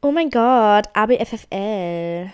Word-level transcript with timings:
Oh 0.00 0.12
mein 0.12 0.30
Gott, 0.30 0.86
ABFFL. 0.94 2.30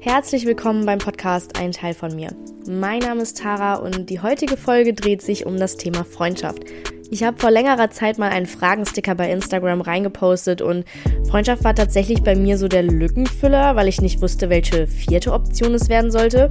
Herzlich 0.00 0.44
willkommen 0.44 0.84
beim 0.86 0.98
Podcast 0.98 1.56
Ein 1.56 1.70
Teil 1.70 1.94
von 1.94 2.16
mir. 2.16 2.34
Mein 2.66 2.98
Name 2.98 3.22
ist 3.22 3.38
Tara 3.38 3.76
und 3.76 4.10
die 4.10 4.20
heutige 4.20 4.56
Folge 4.56 4.92
dreht 4.92 5.22
sich 5.22 5.46
um 5.46 5.56
das 5.56 5.76
Thema 5.76 6.04
Freundschaft. 6.04 6.64
Ich 7.12 7.22
habe 7.22 7.38
vor 7.38 7.50
längerer 7.50 7.90
Zeit 7.90 8.18
mal 8.18 8.30
einen 8.30 8.46
Fragensticker 8.46 9.14
bei 9.14 9.30
Instagram 9.30 9.82
reingepostet 9.82 10.62
und 10.62 10.84
Freundschaft 11.32 11.64
war 11.64 11.74
tatsächlich 11.74 12.22
bei 12.22 12.36
mir 12.36 12.58
so 12.58 12.68
der 12.68 12.82
Lückenfüller, 12.82 13.74
weil 13.74 13.88
ich 13.88 14.02
nicht 14.02 14.20
wusste, 14.20 14.50
welche 14.50 14.86
vierte 14.86 15.32
Option 15.32 15.72
es 15.72 15.88
werden 15.88 16.10
sollte. 16.10 16.50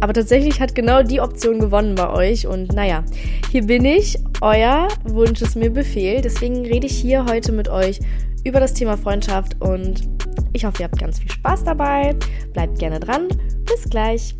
Aber 0.00 0.12
tatsächlich 0.12 0.60
hat 0.60 0.74
genau 0.74 1.04
die 1.04 1.20
Option 1.20 1.60
gewonnen 1.60 1.94
bei 1.94 2.10
euch 2.10 2.44
und 2.44 2.72
naja, 2.72 3.04
hier 3.52 3.66
bin 3.66 3.84
ich, 3.84 4.18
euer 4.40 4.88
Wunsch 5.04 5.40
ist 5.40 5.54
mir 5.54 5.70
Befehl. 5.70 6.20
Deswegen 6.20 6.66
rede 6.66 6.88
ich 6.88 6.96
hier 6.98 7.26
heute 7.26 7.52
mit 7.52 7.68
euch 7.68 8.00
über 8.42 8.58
das 8.58 8.74
Thema 8.74 8.96
Freundschaft 8.96 9.54
und 9.60 10.08
ich 10.52 10.64
hoffe, 10.64 10.82
ihr 10.82 10.86
habt 10.86 10.98
ganz 10.98 11.20
viel 11.20 11.30
Spaß 11.30 11.62
dabei. 11.62 12.16
Bleibt 12.52 12.80
gerne 12.80 12.98
dran. 12.98 13.28
Bis 13.66 13.88
gleich. 13.88 14.34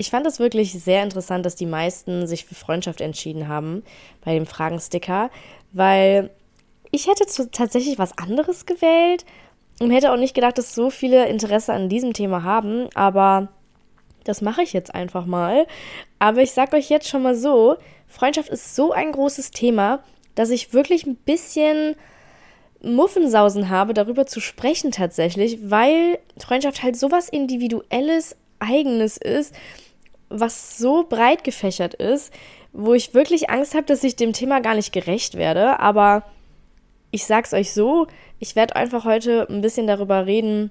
Ich 0.00 0.08
fand 0.08 0.26
es 0.26 0.38
wirklich 0.38 0.72
sehr 0.72 1.02
interessant, 1.02 1.44
dass 1.44 1.56
die 1.56 1.66
meisten 1.66 2.26
sich 2.26 2.46
für 2.46 2.54
Freundschaft 2.54 3.02
entschieden 3.02 3.48
haben 3.48 3.82
bei 4.24 4.32
dem 4.32 4.46
Fragensticker, 4.46 5.28
weil 5.72 6.30
ich 6.90 7.06
hätte 7.06 7.26
tatsächlich 7.52 7.98
was 7.98 8.16
anderes 8.16 8.64
gewählt 8.64 9.26
und 9.78 9.90
hätte 9.90 10.10
auch 10.10 10.16
nicht 10.16 10.32
gedacht, 10.32 10.56
dass 10.56 10.74
so 10.74 10.88
viele 10.88 11.28
Interesse 11.28 11.74
an 11.74 11.90
diesem 11.90 12.14
Thema 12.14 12.44
haben, 12.44 12.88
aber 12.94 13.48
das 14.24 14.40
mache 14.40 14.62
ich 14.62 14.72
jetzt 14.72 14.94
einfach 14.94 15.26
mal. 15.26 15.66
Aber 16.18 16.40
ich 16.40 16.52
sage 16.52 16.78
euch 16.78 16.88
jetzt 16.88 17.08
schon 17.08 17.22
mal 17.22 17.36
so, 17.36 17.76
Freundschaft 18.08 18.48
ist 18.48 18.74
so 18.74 18.92
ein 18.92 19.12
großes 19.12 19.50
Thema, 19.50 20.02
dass 20.34 20.48
ich 20.48 20.72
wirklich 20.72 21.04
ein 21.04 21.16
bisschen 21.16 21.94
Muffensausen 22.82 23.68
habe, 23.68 23.92
darüber 23.92 24.24
zu 24.24 24.40
sprechen 24.40 24.92
tatsächlich, 24.92 25.58
weil 25.70 26.18
Freundschaft 26.38 26.82
halt 26.82 26.96
sowas 26.96 27.28
Individuelles, 27.28 28.38
Eigenes 28.60 29.16
ist 29.16 29.54
was 30.30 30.78
so 30.78 31.04
breit 31.06 31.44
gefächert 31.44 31.94
ist, 31.94 32.32
wo 32.72 32.94
ich 32.94 33.14
wirklich 33.14 33.50
Angst 33.50 33.74
habe, 33.74 33.86
dass 33.86 34.04
ich 34.04 34.16
dem 34.16 34.32
Thema 34.32 34.60
gar 34.60 34.74
nicht 34.74 34.92
gerecht 34.92 35.34
werde. 35.34 35.80
Aber 35.80 36.22
ich 37.10 37.26
sag's 37.26 37.52
euch 37.52 37.72
so, 37.72 38.06
ich 38.38 38.56
werde 38.56 38.76
einfach 38.76 39.04
heute 39.04 39.46
ein 39.50 39.60
bisschen 39.60 39.86
darüber 39.86 40.26
reden, 40.26 40.70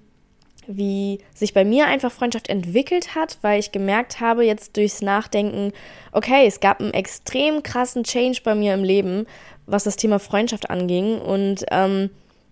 wie 0.65 1.19
sich 1.33 1.53
bei 1.53 1.65
mir 1.65 1.87
einfach 1.87 2.11
Freundschaft 2.11 2.47
entwickelt 2.47 3.15
hat, 3.15 3.39
weil 3.41 3.59
ich 3.59 3.71
gemerkt 3.71 4.19
habe, 4.19 4.45
jetzt 4.45 4.77
durchs 4.77 5.01
Nachdenken, 5.01 5.73
okay, 6.11 6.45
es 6.45 6.59
gab 6.59 6.79
einen 6.79 6.93
extrem 6.93 7.63
krassen 7.63 8.03
Change 8.03 8.41
bei 8.43 8.55
mir 8.55 8.73
im 8.75 8.83
Leben, 8.83 9.25
was 9.65 9.83
das 9.83 9.95
Thema 9.95 10.19
Freundschaft 10.19 10.69
anging. 10.69 11.19
Und 11.19 11.65
ähm, 11.71 12.11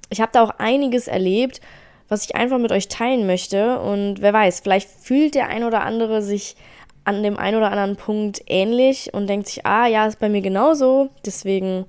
ich 0.10 0.20
habe 0.20 0.32
da 0.34 0.44
auch 0.44 0.52
einiges 0.58 1.08
erlebt, 1.08 1.62
was 2.10 2.26
ich 2.26 2.36
einfach 2.36 2.58
mit 2.58 2.72
euch 2.72 2.88
teilen 2.88 3.28
möchte. 3.28 3.80
Und 3.80 4.22
wer 4.22 4.34
weiß, 4.34 4.62
vielleicht 4.62 4.90
fühlt 4.90 5.36
der 5.36 5.50
ein 5.50 5.64
oder 5.64 5.82
andere 5.82 6.22
sich 6.22 6.56
an 7.08 7.24
dem 7.24 7.38
einen 7.38 7.56
oder 7.56 7.72
anderen 7.72 7.96
Punkt 7.96 8.42
ähnlich 8.48 9.14
und 9.14 9.28
denkt 9.28 9.48
sich, 9.48 9.66
ah 9.66 9.88
ja, 9.88 10.06
ist 10.06 10.20
bei 10.20 10.28
mir 10.28 10.42
genauso. 10.42 11.10
Deswegen, 11.26 11.86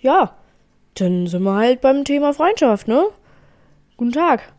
ja, 0.00 0.34
dann 0.94 1.28
sind 1.28 1.44
wir 1.44 1.54
halt 1.54 1.80
beim 1.80 2.04
Thema 2.04 2.34
Freundschaft, 2.34 2.88
ne? 2.88 3.04
Guten 3.96 4.10
Tag. 4.10 4.52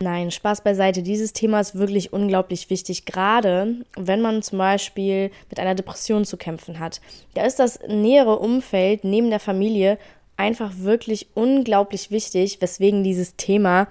Nein, 0.00 0.30
Spaß 0.30 0.60
beiseite. 0.62 1.02
Dieses 1.02 1.32
Thema 1.32 1.58
ist 1.60 1.74
wirklich 1.74 2.12
unglaublich 2.12 2.68
wichtig, 2.68 3.06
gerade 3.06 3.76
wenn 3.96 4.20
man 4.20 4.42
zum 4.42 4.58
Beispiel 4.58 5.30
mit 5.48 5.58
einer 5.58 5.74
Depression 5.74 6.26
zu 6.26 6.36
kämpfen 6.36 6.78
hat. 6.78 7.00
Da 7.32 7.46
ist 7.46 7.58
das 7.58 7.80
nähere 7.88 8.38
Umfeld 8.38 9.04
neben 9.04 9.30
der 9.30 9.40
Familie 9.40 9.96
einfach 10.36 10.72
wirklich 10.76 11.28
unglaublich 11.32 12.10
wichtig, 12.10 12.60
weswegen 12.60 13.04
dieses 13.04 13.36
Thema 13.36 13.88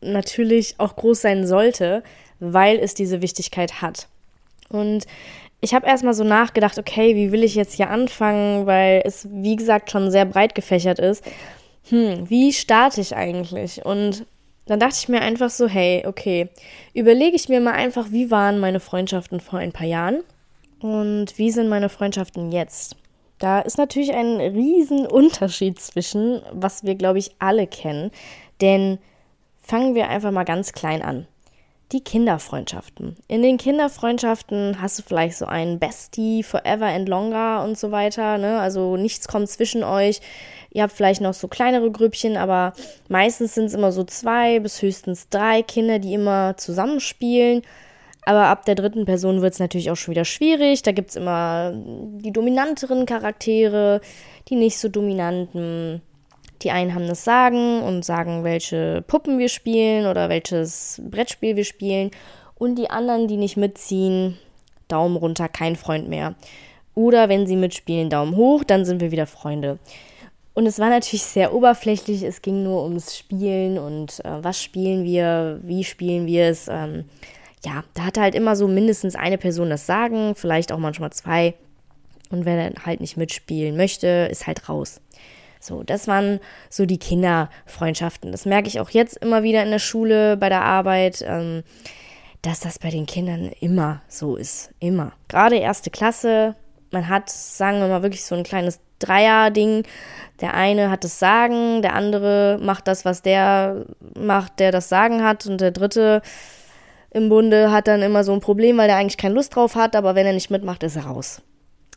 natürlich 0.00 0.76
auch 0.78 0.96
groß 0.96 1.20
sein 1.20 1.46
sollte, 1.46 2.02
weil 2.40 2.78
es 2.78 2.94
diese 2.94 3.20
Wichtigkeit 3.20 3.82
hat. 3.82 4.08
Und 4.68 5.06
ich 5.60 5.74
habe 5.74 5.86
erstmal 5.86 6.14
so 6.14 6.24
nachgedacht, 6.24 6.78
okay, 6.78 7.16
wie 7.16 7.32
will 7.32 7.44
ich 7.44 7.54
jetzt 7.54 7.74
hier 7.74 7.90
anfangen, 7.90 8.66
weil 8.66 9.02
es, 9.04 9.28
wie 9.30 9.56
gesagt, 9.56 9.90
schon 9.90 10.10
sehr 10.10 10.24
breit 10.24 10.54
gefächert 10.54 10.98
ist. 10.98 11.24
Hm, 11.88 12.28
wie 12.28 12.52
starte 12.52 13.00
ich 13.00 13.16
eigentlich? 13.16 13.84
Und 13.84 14.26
dann 14.66 14.80
dachte 14.80 14.96
ich 14.98 15.08
mir 15.08 15.20
einfach 15.22 15.50
so, 15.50 15.68
hey, 15.68 16.04
okay, 16.06 16.48
überlege 16.94 17.36
ich 17.36 17.48
mir 17.48 17.60
mal 17.60 17.74
einfach, 17.74 18.10
wie 18.10 18.30
waren 18.30 18.58
meine 18.58 18.80
Freundschaften 18.80 19.40
vor 19.40 19.58
ein 19.58 19.72
paar 19.72 19.86
Jahren 19.86 20.22
und 20.80 21.38
wie 21.38 21.50
sind 21.50 21.68
meine 21.68 21.88
Freundschaften 21.88 22.52
jetzt? 22.52 22.96
Da 23.38 23.60
ist 23.60 23.78
natürlich 23.78 24.12
ein 24.14 24.40
riesen 24.40 25.06
Unterschied 25.06 25.78
zwischen, 25.78 26.42
was 26.52 26.84
wir, 26.84 26.94
glaube 26.94 27.18
ich, 27.18 27.32
alle 27.38 27.66
kennen. 27.66 28.10
Denn 28.60 28.98
fangen 29.58 29.94
wir 29.94 30.08
einfach 30.08 30.30
mal 30.30 30.44
ganz 30.44 30.72
klein 30.72 31.02
an 31.02 31.26
die 31.92 32.02
Kinderfreundschaften. 32.02 33.16
In 33.28 33.42
den 33.42 33.58
Kinderfreundschaften 33.58 34.80
hast 34.80 34.98
du 34.98 35.02
vielleicht 35.02 35.36
so 35.36 35.46
einen 35.46 35.78
Bestie 35.78 36.42
forever 36.42 36.86
and 36.86 37.08
longer 37.08 37.62
und 37.64 37.78
so 37.78 37.92
weiter. 37.92 38.38
Ne? 38.38 38.58
Also 38.58 38.96
nichts 38.96 39.28
kommt 39.28 39.48
zwischen 39.48 39.84
euch. 39.84 40.20
Ihr 40.70 40.82
habt 40.82 40.92
vielleicht 40.92 41.20
noch 41.20 41.34
so 41.34 41.48
kleinere 41.48 41.90
Grüppchen, 41.90 42.36
aber 42.36 42.72
meistens 43.08 43.54
sind 43.54 43.66
es 43.66 43.74
immer 43.74 43.92
so 43.92 44.04
zwei 44.04 44.58
bis 44.58 44.82
höchstens 44.82 45.28
drei 45.28 45.62
Kinder, 45.62 45.98
die 45.98 46.14
immer 46.14 46.56
zusammenspielen. 46.56 47.62
Aber 48.26 48.46
ab 48.46 48.64
der 48.64 48.74
dritten 48.74 49.04
Person 49.04 49.40
wird 49.40 49.54
es 49.54 49.60
natürlich 49.60 49.90
auch 49.90 49.96
schon 49.96 50.10
wieder 50.12 50.24
schwierig. 50.24 50.82
Da 50.82 50.90
gibt 50.90 51.10
es 51.10 51.16
immer 51.16 51.72
die 51.72 52.32
dominanteren 52.32 53.06
Charaktere, 53.06 54.00
die 54.48 54.56
nicht 54.56 54.78
so 54.78 54.88
dominanten. 54.88 56.02
Die 56.62 56.70
einen 56.70 56.94
haben 56.94 57.06
das 57.06 57.24
Sagen 57.24 57.82
und 57.82 58.04
sagen, 58.04 58.44
welche 58.44 59.02
Puppen 59.06 59.38
wir 59.38 59.48
spielen 59.48 60.06
oder 60.06 60.28
welches 60.28 61.00
Brettspiel 61.10 61.56
wir 61.56 61.64
spielen. 61.64 62.10
Und 62.54 62.76
die 62.76 62.90
anderen, 62.90 63.28
die 63.28 63.36
nicht 63.36 63.56
mitziehen, 63.56 64.38
Daumen 64.88 65.16
runter, 65.16 65.48
kein 65.48 65.76
Freund 65.76 66.08
mehr. 66.08 66.34
Oder 66.94 67.28
wenn 67.28 67.46
sie 67.46 67.56
mitspielen, 67.56 68.08
Daumen 68.08 68.36
hoch, 68.36 68.64
dann 68.64 68.84
sind 68.84 69.00
wir 69.00 69.10
wieder 69.10 69.26
Freunde. 69.26 69.78
Und 70.54 70.64
es 70.64 70.78
war 70.78 70.88
natürlich 70.88 71.22
sehr 71.22 71.52
oberflächlich. 71.52 72.22
Es 72.22 72.40
ging 72.40 72.62
nur 72.62 72.82
ums 72.84 73.14
Spielen 73.14 73.76
und 73.76 74.24
äh, 74.24 74.42
was 74.42 74.62
spielen 74.62 75.04
wir, 75.04 75.60
wie 75.62 75.84
spielen 75.84 76.26
wir 76.26 76.46
es. 76.46 76.68
Ähm, 76.68 77.04
ja, 77.62 77.84
da 77.92 78.04
hatte 78.04 78.22
halt 78.22 78.34
immer 78.34 78.56
so 78.56 78.66
mindestens 78.66 79.16
eine 79.16 79.36
Person 79.36 79.68
das 79.68 79.84
Sagen, 79.84 80.34
vielleicht 80.34 80.72
auch 80.72 80.78
manchmal 80.78 81.12
zwei. 81.12 81.54
Und 82.30 82.46
wer 82.46 82.56
dann 82.56 82.86
halt 82.86 83.00
nicht 83.00 83.18
mitspielen 83.18 83.76
möchte, 83.76 84.28
ist 84.30 84.46
halt 84.46 84.66
raus. 84.68 85.02
So, 85.60 85.82
das 85.82 86.08
waren 86.08 86.40
so 86.70 86.86
die 86.86 86.98
Kinderfreundschaften. 86.98 88.32
Das 88.32 88.46
merke 88.46 88.68
ich 88.68 88.80
auch 88.80 88.90
jetzt 88.90 89.16
immer 89.16 89.42
wieder 89.42 89.62
in 89.62 89.70
der 89.70 89.78
Schule, 89.78 90.36
bei 90.36 90.48
der 90.48 90.62
Arbeit, 90.62 91.24
ähm, 91.26 91.62
dass 92.42 92.60
das 92.60 92.78
bei 92.78 92.90
den 92.90 93.06
Kindern 93.06 93.50
immer 93.60 94.02
so 94.08 94.36
ist. 94.36 94.70
Immer. 94.78 95.12
Gerade 95.28 95.56
erste 95.56 95.90
Klasse, 95.90 96.54
man 96.92 97.08
hat, 97.08 97.30
sagen 97.30 97.80
wir 97.80 97.88
mal, 97.88 98.02
wirklich 98.02 98.24
so 98.24 98.34
ein 98.34 98.44
kleines 98.44 98.80
Dreier-Ding. 98.98 99.84
Der 100.40 100.54
eine 100.54 100.90
hat 100.90 101.04
das 101.04 101.18
Sagen, 101.18 101.82
der 101.82 101.94
andere 101.94 102.58
macht 102.62 102.88
das, 102.88 103.04
was 103.04 103.22
der 103.22 103.86
macht, 104.16 104.60
der 104.60 104.72
das 104.72 104.88
Sagen 104.88 105.22
hat, 105.22 105.46
und 105.46 105.60
der 105.60 105.70
dritte 105.70 106.22
im 107.10 107.28
Bunde 107.28 107.70
hat 107.70 107.88
dann 107.88 108.02
immer 108.02 108.24
so 108.24 108.32
ein 108.32 108.40
Problem, 108.40 108.76
weil 108.76 108.88
der 108.88 108.96
eigentlich 108.96 109.16
keine 109.16 109.34
Lust 109.34 109.56
drauf 109.56 109.74
hat, 109.74 109.96
aber 109.96 110.14
wenn 110.14 110.26
er 110.26 110.32
nicht 110.32 110.50
mitmacht, 110.50 110.82
ist 110.82 110.96
er 110.96 111.06
raus. 111.06 111.42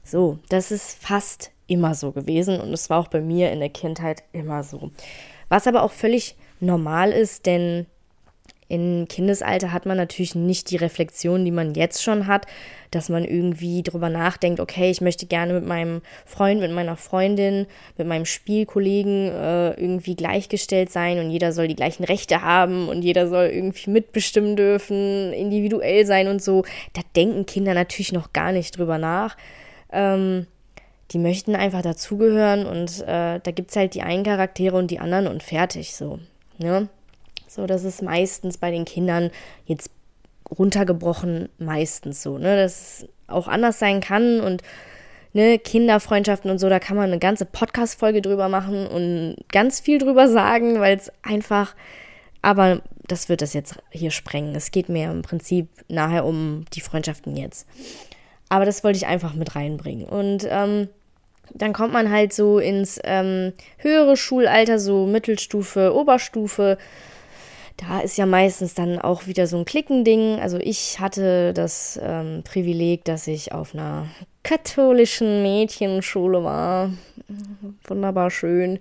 So, 0.03 0.40
das 0.50 0.72
ist 0.72 0.97
fast 1.03 1.52
immer 1.69 1.96
so 1.96 2.12
gewesen 2.12 2.59
und 2.59 2.74
es 2.74 2.90
war 2.90 3.00
auch 3.00 3.07
bei 3.07 3.22
mir 3.22 3.52
in 3.52 3.59
der 3.59 3.69
Kindheit 3.69 4.24
immer 4.34 4.63
so. 4.63 4.91
Was 5.50 5.68
aber 5.68 5.84
auch 5.84 5.91
völlig 5.91 6.35
normal 6.59 7.11
ist, 7.11 7.46
denn 7.46 7.85
im 8.70 9.08
Kindesalter 9.08 9.73
hat 9.73 9.88
man 9.88 9.97
natürlich 9.97 10.35
nicht 10.35 10.70
die 10.70 10.76
Reflexion, 10.76 11.43
die 11.43 11.52
man 11.52 11.73
jetzt 11.73 12.03
schon 12.03 12.28
hat, 12.28 12.46
dass 12.91 13.09
man 13.09 13.26
irgendwie 13.26 13.82
drüber 13.82 14.09
nachdenkt, 14.09 14.59
okay, 14.59 14.91
ich 14.91 15.02
möchte 15.02 15.26
gerne 15.26 15.53
mit 15.53 15.66
meinem 15.66 16.03
Freund, 16.23 16.61
mit 16.61 16.72
meiner 16.72 16.96
Freundin, 16.96 17.66
mit 17.97 18.05
meinem 18.05 18.26
Spielkollegen 18.26 19.29
äh, 19.29 19.72
irgendwie 19.72 20.16
gleichgestellt 20.16 20.91
sein 20.91 21.17
und 21.17 21.32
jeder 21.32 21.52
soll 21.52 21.67
die 21.67 21.76
gleichen 21.76 22.03
Rechte 22.03 22.43
haben 22.43 22.90
und 22.90 23.02
jeder 23.02 23.28
soll 23.28 23.47
irgendwie 23.47 23.90
mitbestimmen 23.90 24.55
dürfen, 24.55 25.34
individuell 25.34 26.05
sein 26.05 26.28
und 26.28 26.41
so. 26.41 26.64
Da 26.93 27.02
denken 27.16 27.47
Kinder 27.47 27.73
natürlich 27.73 28.11
noch 28.11 28.34
gar 28.34 28.52
nicht 28.52 28.78
drüber 28.78 28.99
nach. 28.99 29.35
Ähm, 29.91 30.46
die 31.11 31.20
möchten 31.20 31.56
einfach 31.56 31.82
dazugehören 31.82 32.66
und 32.66 33.02
äh, 33.02 33.40
da 33.40 33.52
gibt 33.52 33.72
es 33.72 33.76
halt 33.76 33.94
die 33.94 34.02
einen 34.02 34.23
Charaktere 34.23 34.76
und 34.76 34.91
die 34.91 35.00
anderen 35.00 35.28
und 35.28 35.44
fertig 35.44 35.96
so. 35.96 36.20
Ne? 36.58 36.88
So, 37.47 37.66
das 37.66 37.84
ist 37.84 38.02
meistens 38.02 38.58
bei 38.58 38.70
den 38.70 38.85
Kindern 38.85 39.32
jetzt 39.66 39.90
runtergebrochen 40.58 41.50
meistens 41.58 42.22
so, 42.22 42.38
ne? 42.38 42.56
Dass 42.56 43.02
es 43.02 43.08
auch 43.28 43.47
anders 43.47 43.79
sein 43.79 44.02
kann 44.02 44.40
und 44.40 44.64
ne, 45.34 45.59
Kinderfreundschaften 45.59 46.50
und 46.50 46.59
so, 46.59 46.70
da 46.70 46.79
kann 46.79 46.97
man 46.97 47.12
eine 47.12 47.20
ganze 47.20 47.46
Podcast-Folge 47.46 48.22
drüber 48.22 48.50
machen 48.50 48.88
und 48.88 49.35
ganz 49.52 49.79
viel 49.79 50.00
drüber 50.00 50.28
sagen, 50.28 50.79
weil 50.79 50.97
es 50.97 51.12
einfach, 51.22 51.76
aber 52.41 52.82
das 53.08 53.29
wird 53.29 53.41
das 53.41 53.53
jetzt 53.53 53.79
hier 53.91 54.12
sprengen. 54.12 54.55
Es 54.55 54.72
geht 54.72 54.90
mir 54.90 55.12
im 55.12 55.22
Prinzip 55.22 55.67
nachher 55.88 56.26
um 56.26 56.66
die 56.73 56.82
Freundschaften 56.82 57.35
jetzt. 57.35 57.67
Aber 58.50 58.66
das 58.66 58.84
wollte 58.84 58.97
ich 58.97 59.08
einfach 59.08 59.34
mit 59.34 59.55
reinbringen. 59.55 60.08
Und 60.08 60.47
ähm, 60.50 60.90
dann 61.53 61.73
kommt 61.73 61.93
man 61.93 62.11
halt 62.11 62.34
so 62.34 62.59
ins 62.59 62.99
ähm, 63.03 63.53
höhere 63.78 64.17
Schulalter, 64.17 64.79
so 64.79 65.05
Mittelstufe, 65.05 65.93
Oberstufe. 65.96 66.78
Da 67.78 68.01
ist 68.01 68.17
ja 68.17 68.25
meistens 68.25 68.73
dann 68.73 68.99
auch 68.99 69.28
wieder 69.28 69.47
so 69.47 69.57
ein 69.57 69.66
Klickending. 69.66 70.40
Also 70.40 70.57
ich 70.57 70.99
hatte 70.99 71.53
das 71.53 71.99
ähm, 72.03 72.43
Privileg, 72.43 73.05
dass 73.05 73.28
ich 73.28 73.53
auf 73.53 73.73
einer 73.73 74.07
katholischen 74.43 75.43
Mädchenschule 75.43 76.43
war. 76.43 76.91
Wunderbar 77.85 78.31
schön. 78.31 78.79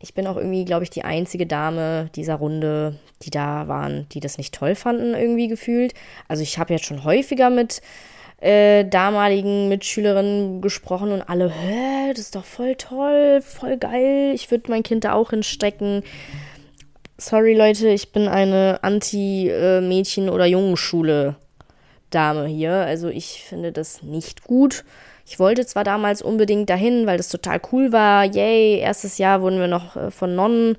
Ich 0.00 0.14
bin 0.14 0.26
auch 0.26 0.36
irgendwie, 0.36 0.64
glaube 0.64 0.82
ich, 0.82 0.90
die 0.90 1.04
einzige 1.04 1.46
Dame 1.46 2.08
dieser 2.16 2.36
Runde, 2.36 2.96
die 3.22 3.30
da 3.30 3.68
waren, 3.68 4.08
die 4.12 4.20
das 4.20 4.38
nicht 4.38 4.54
toll 4.54 4.74
fanden, 4.74 5.14
irgendwie 5.14 5.46
gefühlt. 5.46 5.92
Also 6.26 6.42
ich 6.42 6.58
habe 6.58 6.72
jetzt 6.72 6.86
schon 6.86 7.04
häufiger 7.04 7.50
mit 7.50 7.82
äh, 8.40 8.84
damaligen 8.84 9.68
Mitschülerinnen 9.68 10.60
gesprochen 10.60 11.12
und 11.12 11.22
alle, 11.22 11.50
hä, 11.50 12.10
das 12.10 12.20
ist 12.20 12.34
doch 12.34 12.44
voll 12.44 12.74
toll, 12.76 13.40
voll 13.42 13.76
geil, 13.76 14.32
ich 14.34 14.50
würde 14.50 14.70
mein 14.70 14.82
Kind 14.82 15.04
da 15.04 15.12
auch 15.12 15.30
hinstecken. 15.30 16.02
Sorry 17.18 17.54
Leute, 17.54 17.88
ich 17.88 18.12
bin 18.12 18.28
eine 18.28 18.78
Anti-Mädchen- 18.82 20.30
oder 20.30 20.46
Jungenschule 20.46 21.36
Dame 22.10 22.46
hier. 22.46 22.72
Also 22.72 23.08
ich 23.08 23.42
finde 23.42 23.72
das 23.72 24.02
nicht 24.02 24.44
gut. 24.44 24.84
Ich 25.26 25.38
wollte 25.38 25.64
zwar 25.64 25.84
damals 25.84 26.22
unbedingt 26.22 26.68
dahin, 26.68 27.06
weil 27.06 27.16
das 27.16 27.28
total 27.28 27.60
cool 27.72 27.92
war. 27.92 28.24
Yay, 28.24 28.78
erstes 28.78 29.18
Jahr 29.18 29.42
wurden 29.42 29.60
wir 29.60 29.68
noch 29.68 29.96
äh, 29.96 30.10
von 30.10 30.34
Nonnen 30.34 30.76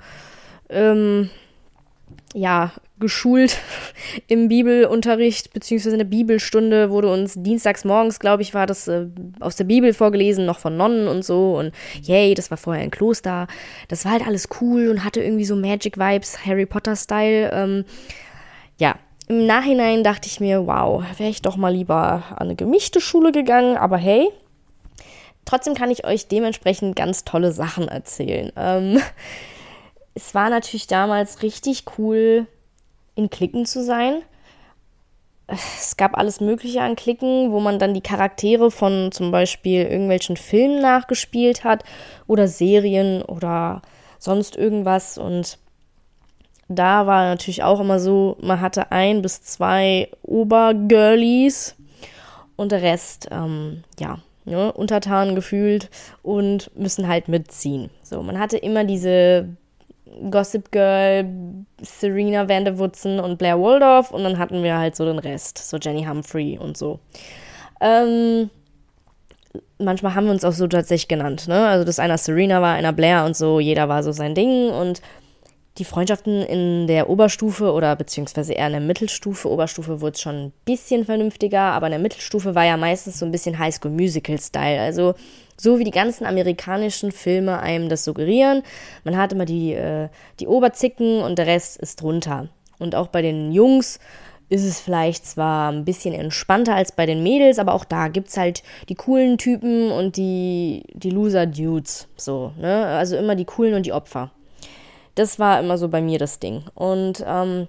ähm, 0.70 1.30
ja, 2.34 2.72
geschult 3.00 3.58
im 4.28 4.48
Bibelunterricht, 4.48 5.54
beziehungsweise 5.54 5.96
in 5.96 6.00
der 6.00 6.06
Bibelstunde 6.06 6.90
wurde 6.90 7.12
uns 7.12 7.34
dienstags 7.36 7.84
morgens, 7.84 8.20
glaube 8.20 8.42
ich, 8.42 8.54
war 8.54 8.68
das 8.68 8.88
äh, 8.88 9.08
aus 9.40 9.56
der 9.56 9.66
Bibel 9.66 9.94
vorgelesen, 9.94 10.46
noch 10.46 10.60
von 10.60 10.78
Nonnen 10.78 11.08
und 11.08 11.26
so. 11.26 11.58
Und 11.58 11.74
yay, 12.02 12.34
das 12.34 12.52
war 12.52 12.58
vorher 12.58 12.84
ein 12.84 12.92
Kloster. 12.92 13.48
Das 13.90 14.06
war 14.06 14.14
halt 14.14 14.26
alles 14.26 14.48
cool 14.62 14.90
und 14.90 15.04
hatte 15.04 15.22
irgendwie 15.22 15.46
so 15.46 15.56
Magic-Vibes, 15.56 16.46
Harry 16.46 16.66
Potter-Style. 16.66 17.52
Ähm, 17.52 17.86
ja, 18.78 18.96
im 19.28 19.46
Nachhinein 19.46 20.04
dachte 20.04 20.28
ich 20.28 20.40
mir, 20.40 20.68
wow, 20.68 21.04
wäre 21.18 21.30
ich 21.30 21.42
doch 21.42 21.58
mal 21.58 21.74
lieber 21.74 22.24
an 22.32 22.48
eine 22.48 22.56
gemischte 22.56 23.02
Schule 23.02 23.32
gegangen, 23.32 23.78
aber 23.78 23.98
hey. 23.98 24.30
Trotzdem 25.44 25.74
kann 25.74 25.90
ich 25.90 26.06
euch 26.06 26.28
dementsprechend 26.28 26.96
ganz 26.96 27.26
tolle 27.26 27.52
Sachen 27.52 27.88
erzählen. 27.88 28.52
Ähm, 28.56 29.02
es 30.14 30.36
war 30.36 30.50
natürlich 30.50 30.88
damals 30.88 31.42
richtig 31.42 31.86
cool, 31.98 32.48
in 33.16 33.30
Klicken 33.30 33.66
zu 33.66 33.84
sein. 33.84 34.22
Es 35.48 35.98
gab 35.98 36.18
alles 36.18 36.40
Mögliche 36.40 36.82
an 36.82 36.96
Klicken, 36.96 37.52
wo 37.52 37.60
man 37.60 37.78
dann 37.78 37.94
die 37.94 38.02
Charaktere 38.02 38.72
von 38.72 39.12
zum 39.12 39.32
Beispiel 39.32 39.84
irgendwelchen 39.84 40.38
Filmen 40.38 40.82
nachgespielt 40.82 41.64
hat 41.64 41.84
oder 42.28 42.48
Serien 42.48 43.22
oder 43.22 43.82
sonst 44.18 44.56
irgendwas. 44.56 45.18
Und 45.18 45.58
da 46.70 47.06
war 47.06 47.26
natürlich 47.26 47.64
auch 47.64 47.82
immer 47.82 48.00
so, 48.00 48.38
man 48.40 48.62
hatte 48.62 48.92
ein 48.92 49.22
bis 49.22 49.42
zwei 49.42 50.10
Obergirlies 50.24 51.76
und 52.56 52.72
der 52.72 52.82
Rest, 52.82 53.28
ähm, 53.32 53.84
ja, 54.00 54.20
ne, 54.46 54.72
untertan 54.72 55.36
gefühlt 55.36 55.90
und 56.24 56.72
müssen 56.78 57.08
halt 57.08 57.28
mitziehen. 57.28 57.90
So, 58.04 58.24
man 58.24 58.40
hatte 58.40 58.58
immer 58.58 58.86
diese 58.86 59.50
Gossip 60.30 60.72
Girl, 60.72 61.26
Serena 61.82 62.48
Van 62.48 62.68
und 63.20 63.38
Blair 63.38 63.60
Waldorf 63.60 64.12
und 64.12 64.24
dann 64.24 64.38
hatten 64.38 64.64
wir 64.64 64.78
halt 64.78 64.96
so 64.96 65.06
den 65.06 65.20
Rest, 65.20 65.58
so 65.58 65.78
Jenny 65.78 66.06
Humphrey 66.06 66.58
und 66.58 66.78
so. 66.78 67.00
Ähm, 67.80 68.50
manchmal 69.80 70.16
haben 70.16 70.26
wir 70.26 70.32
uns 70.32 70.46
auch 70.46 70.54
so 70.54 70.68
tatsächlich 70.68 71.08
genannt, 71.08 71.48
ne? 71.48 71.68
Also, 71.68 71.86
dass 71.86 72.00
einer 72.00 72.18
Serena 72.18 72.62
war, 72.62 72.76
einer 72.76 72.94
Blair 72.94 73.26
und 73.26 73.36
so, 73.36 73.60
jeder 73.60 73.90
war 73.90 74.04
so 74.04 74.12
sein 74.12 74.36
Ding 74.36 74.70
und 74.70 75.02
die 75.78 75.86
Freundschaften 75.86 76.42
in 76.44 76.88
der 76.88 77.10
Oberstufe 77.10 77.72
oder 77.72 77.96
beziehungsweise 77.96 78.54
eher 78.54 78.68
in 78.68 78.74
der 78.74 78.82
Mittelstufe, 78.82 79.50
Oberstufe 79.50 80.02
wurde 80.02 80.16
es 80.16 80.22
schon 80.22 80.36
ein 80.36 80.54
bisschen 80.66 81.06
vernünftiger, 81.06 81.62
aber 81.62 81.88
in 81.88 81.92
der 81.92 82.00
Mittelstufe 82.00 82.56
war 82.56 82.66
ja 82.66 82.76
meistens 82.76 83.20
so 83.20 83.26
ein 83.26 83.32
bisschen 83.32 83.58
Highschool 83.58 83.92
Musical 83.92 84.38
Style. 84.38 84.82
Also 84.82 85.16
so 85.58 85.80
wie 85.80 85.84
die 85.84 85.92
ganzen 85.92 86.26
amerikanischen 86.26 87.12
Filme 87.12 87.60
einem 87.60 87.90
das 87.90 88.04
suggerieren. 88.04 88.64
Man 89.04 89.18
hat 89.18 89.34
immer 89.34 89.46
die, 89.46 89.74
äh, 89.74 90.10
die 90.40 90.48
Oberzicken 90.48 91.22
und 91.22 91.38
der 91.38 91.48
Rest 91.48 91.78
ist 91.78 92.02
drunter. 92.02 92.50
Und 92.80 92.96
auch 92.96 93.08
bei 93.08 93.22
den 93.22 93.52
Jungs 93.52 94.00
ist 94.52 94.66
es 94.66 94.82
vielleicht 94.82 95.26
zwar 95.26 95.72
ein 95.72 95.86
bisschen 95.86 96.14
entspannter 96.14 96.76
als 96.76 96.92
bei 96.92 97.06
den 97.06 97.24
Mädels, 97.24 97.58
aber 97.58 97.74
auch 97.74 97.86
da 97.86 98.10
gibt 98.10 98.28
es 98.28 98.38
halt 98.38 98.64
die 98.90 98.96
coolen 98.96 99.38
Typen 99.38 99.92
und 99.92 100.18
die, 100.18 100.84
die 100.94 101.10
Loser-Dudes. 101.10 102.10
So, 102.18 102.52
ne? 102.60 102.88
Also 102.88 103.16
immer 103.16 103.36
die 103.36 103.46
coolen 103.46 103.76
und 103.76 103.86
die 103.86 103.94
Opfer. 103.94 104.32
Das 105.16 105.40
war 105.40 105.60
immer 105.60 105.78
so 105.78 105.88
bei 105.88 106.02
mir 106.02 106.20
das 106.20 106.40
Ding. 106.40 106.64
Und 106.76 107.24
ähm, 107.26 107.68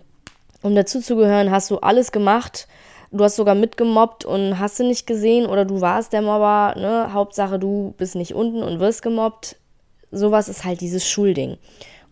um 0.62 0.74
dazuzugehören, 0.74 1.52
hast 1.52 1.70
du 1.70 1.78
alles 1.78 2.10
gemacht, 2.10 2.66
du 3.12 3.24
hast 3.24 3.36
sogar 3.36 3.54
mitgemobbt 3.54 4.24
und 4.24 4.58
hast 4.58 4.80
du 4.80 4.84
nicht 4.84 5.06
gesehen 5.06 5.46
oder 5.46 5.64
du 5.64 5.80
warst 5.80 6.12
der 6.12 6.22
Mobber, 6.22 6.74
ne? 6.76 7.12
Hauptsache 7.12 7.58
du 7.58 7.94
bist 7.98 8.14
nicht 8.14 8.34
unten 8.34 8.62
und 8.62 8.80
wirst 8.80 9.02
gemobbt. 9.02 9.56
Sowas 10.10 10.48
ist 10.48 10.64
halt 10.64 10.80
dieses 10.80 11.08
Schulding. 11.08 11.58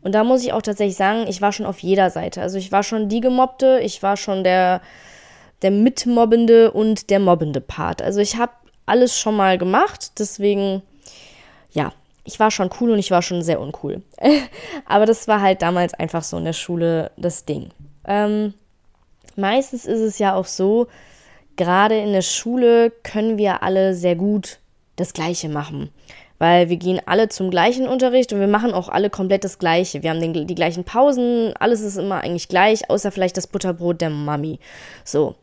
Und 0.02 0.14
da 0.14 0.24
muss 0.24 0.42
ich 0.42 0.52
auch 0.52 0.62
tatsächlich 0.62 0.96
sagen, 0.96 1.26
ich 1.28 1.42
war 1.42 1.52
schon 1.52 1.66
auf 1.66 1.80
jeder 1.80 2.10
Seite. 2.10 2.40
Also 2.40 2.58
ich 2.58 2.72
war 2.72 2.82
schon 2.82 3.08
die 3.08 3.20
Gemobbte, 3.20 3.80
ich 3.82 4.02
war 4.02 4.16
schon 4.16 4.44
der, 4.44 4.80
der 5.62 5.70
Mitmobbende 5.70 6.70
und 6.70 7.10
der 7.10 7.20
mobbende 7.20 7.60
Part. 7.60 8.00
Also 8.00 8.20
ich 8.20 8.36
habe 8.36 8.52
alles 8.86 9.18
schon 9.18 9.36
mal 9.36 9.58
gemacht, 9.58 10.18
deswegen, 10.18 10.82
ja, 11.70 11.92
ich 12.24 12.40
war 12.40 12.50
schon 12.50 12.70
cool 12.80 12.90
und 12.90 12.98
ich 12.98 13.10
war 13.10 13.22
schon 13.22 13.42
sehr 13.42 13.60
uncool. 13.60 14.02
Aber 14.86 15.06
das 15.06 15.28
war 15.28 15.40
halt 15.40 15.62
damals 15.62 15.94
einfach 15.94 16.22
so 16.22 16.38
in 16.38 16.44
der 16.44 16.52
Schule 16.54 17.10
das 17.16 17.44
Ding. 17.44 17.70
Ähm, 18.06 18.54
meistens 19.40 19.86
ist 19.86 20.00
es 20.00 20.18
ja 20.18 20.34
auch 20.34 20.46
so, 20.46 20.86
gerade 21.56 21.98
in 21.98 22.12
der 22.12 22.22
Schule 22.22 22.90
können 23.02 23.38
wir 23.38 23.62
alle 23.62 23.94
sehr 23.94 24.16
gut 24.16 24.58
das 24.96 25.12
Gleiche 25.12 25.48
machen. 25.48 25.90
Weil 26.38 26.70
wir 26.70 26.76
gehen 26.76 27.02
alle 27.04 27.28
zum 27.28 27.50
gleichen 27.50 27.86
Unterricht 27.86 28.32
und 28.32 28.40
wir 28.40 28.48
machen 28.48 28.72
auch 28.72 28.88
alle 28.88 29.10
komplett 29.10 29.44
das 29.44 29.58
Gleiche. 29.58 30.02
Wir 30.02 30.10
haben 30.10 30.20
den, 30.20 30.46
die 30.46 30.54
gleichen 30.54 30.84
Pausen, 30.84 31.52
alles 31.58 31.82
ist 31.82 31.98
immer 31.98 32.22
eigentlich 32.22 32.48
gleich, 32.48 32.88
außer 32.88 33.12
vielleicht 33.12 33.36
das 33.36 33.46
Butterbrot 33.46 34.00
der 34.00 34.08
Mami. 34.08 34.58
So. 35.04 35.34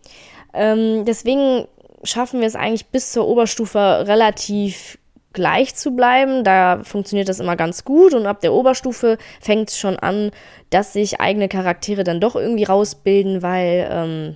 Ähm, 0.54 1.06
deswegen 1.06 1.68
schaffen 2.04 2.40
wir 2.40 2.48
es 2.48 2.56
eigentlich 2.56 2.88
bis 2.88 3.12
zur 3.12 3.28
Oberstufe 3.28 4.06
relativ 4.08 4.98
gleich 5.38 5.76
zu 5.76 5.92
bleiben. 5.92 6.44
Da 6.44 6.84
funktioniert 6.84 7.30
das 7.30 7.40
immer 7.40 7.56
ganz 7.56 7.86
gut 7.86 8.16
und 8.16 8.26
ab 8.26 8.42
der 8.42 8.54
Oberstufe 8.54 9.20
fängt 9.40 9.70
es 9.70 9.78
schon 9.78 9.98
an, 9.98 10.32
dass 10.72 10.94
sich 10.94 11.22
eigene 11.22 11.48
Charaktere 11.48 12.04
dann 12.04 12.20
doch 12.20 12.36
irgendwie 12.36 12.64
rausbilden, 12.64 13.44
weil, 13.44 13.88
ähm, 13.92 14.36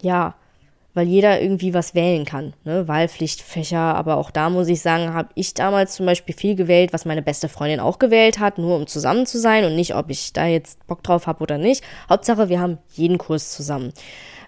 ja, 0.00 0.34
weil 0.94 1.06
jeder 1.06 1.42
irgendwie 1.42 1.74
was 1.74 1.94
wählen 1.94 2.24
kann. 2.24 2.54
Ne? 2.64 2.88
Wahlpflichtfächer, 2.88 3.78
aber 3.78 4.16
auch 4.16 4.30
da 4.30 4.48
muss 4.48 4.66
ich 4.68 4.80
sagen, 4.80 5.12
habe 5.12 5.28
ich 5.34 5.52
damals 5.52 5.94
zum 5.94 6.06
Beispiel 6.06 6.34
viel 6.34 6.54
gewählt, 6.54 6.94
was 6.94 7.04
meine 7.04 7.20
beste 7.20 7.50
Freundin 7.50 7.80
auch 7.80 7.98
gewählt 7.98 8.38
hat, 8.38 8.56
nur 8.56 8.76
um 8.76 8.86
zusammen 8.86 9.26
zu 9.26 9.38
sein 9.38 9.66
und 9.66 9.76
nicht, 9.76 9.94
ob 9.94 10.08
ich 10.08 10.32
da 10.32 10.46
jetzt 10.46 10.86
Bock 10.86 11.02
drauf 11.02 11.26
habe 11.26 11.42
oder 11.42 11.58
nicht. 11.58 11.84
Hauptsache, 12.08 12.48
wir 12.48 12.60
haben 12.60 12.78
jeden 12.94 13.18
Kurs 13.18 13.52
zusammen. 13.52 13.92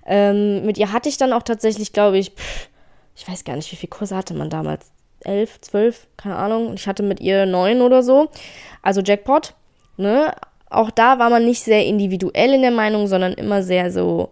Ähm, 0.07 0.65
mit 0.65 0.79
ihr 0.79 0.91
hatte 0.91 1.11
ich 1.11 1.19
dann 1.19 1.35
auch 1.35 1.43
tatsächlich, 1.43 1.93
glaube 1.93 2.17
ich, 2.17 2.31
pff, 2.31 2.71
ich 3.15 3.29
weiß 3.29 3.45
gar 3.45 3.57
nicht, 3.57 3.71
wie 3.71 3.77
viele 3.77 3.91
Kurse 3.91 4.17
hatte 4.17 4.33
man 4.33 4.49
damals 4.49 4.91
elf, 5.25 5.61
zwölf, 5.61 6.07
keine 6.17 6.37
Ahnung. 6.37 6.69
Und 6.69 6.81
ich 6.81 6.87
hatte 6.87 7.03
mit 7.03 7.21
ihr 7.21 7.47
neun 7.47 7.81
oder 7.81 8.03
so. 8.03 8.29
Also 8.83 9.01
Jackpot. 9.01 9.55
Ne? 9.97 10.35
Auch 10.71 10.91
da 10.91 11.19
war 11.19 11.31
man 11.31 11.45
nicht 11.45 11.63
sehr 11.63 11.85
individuell 11.87 12.55
in 12.55 12.63
der 12.63 12.71
Meinung, 12.71 13.07
sondern 13.07 13.33
immer 13.33 13.63
sehr 13.63 13.91
so, 13.91 14.31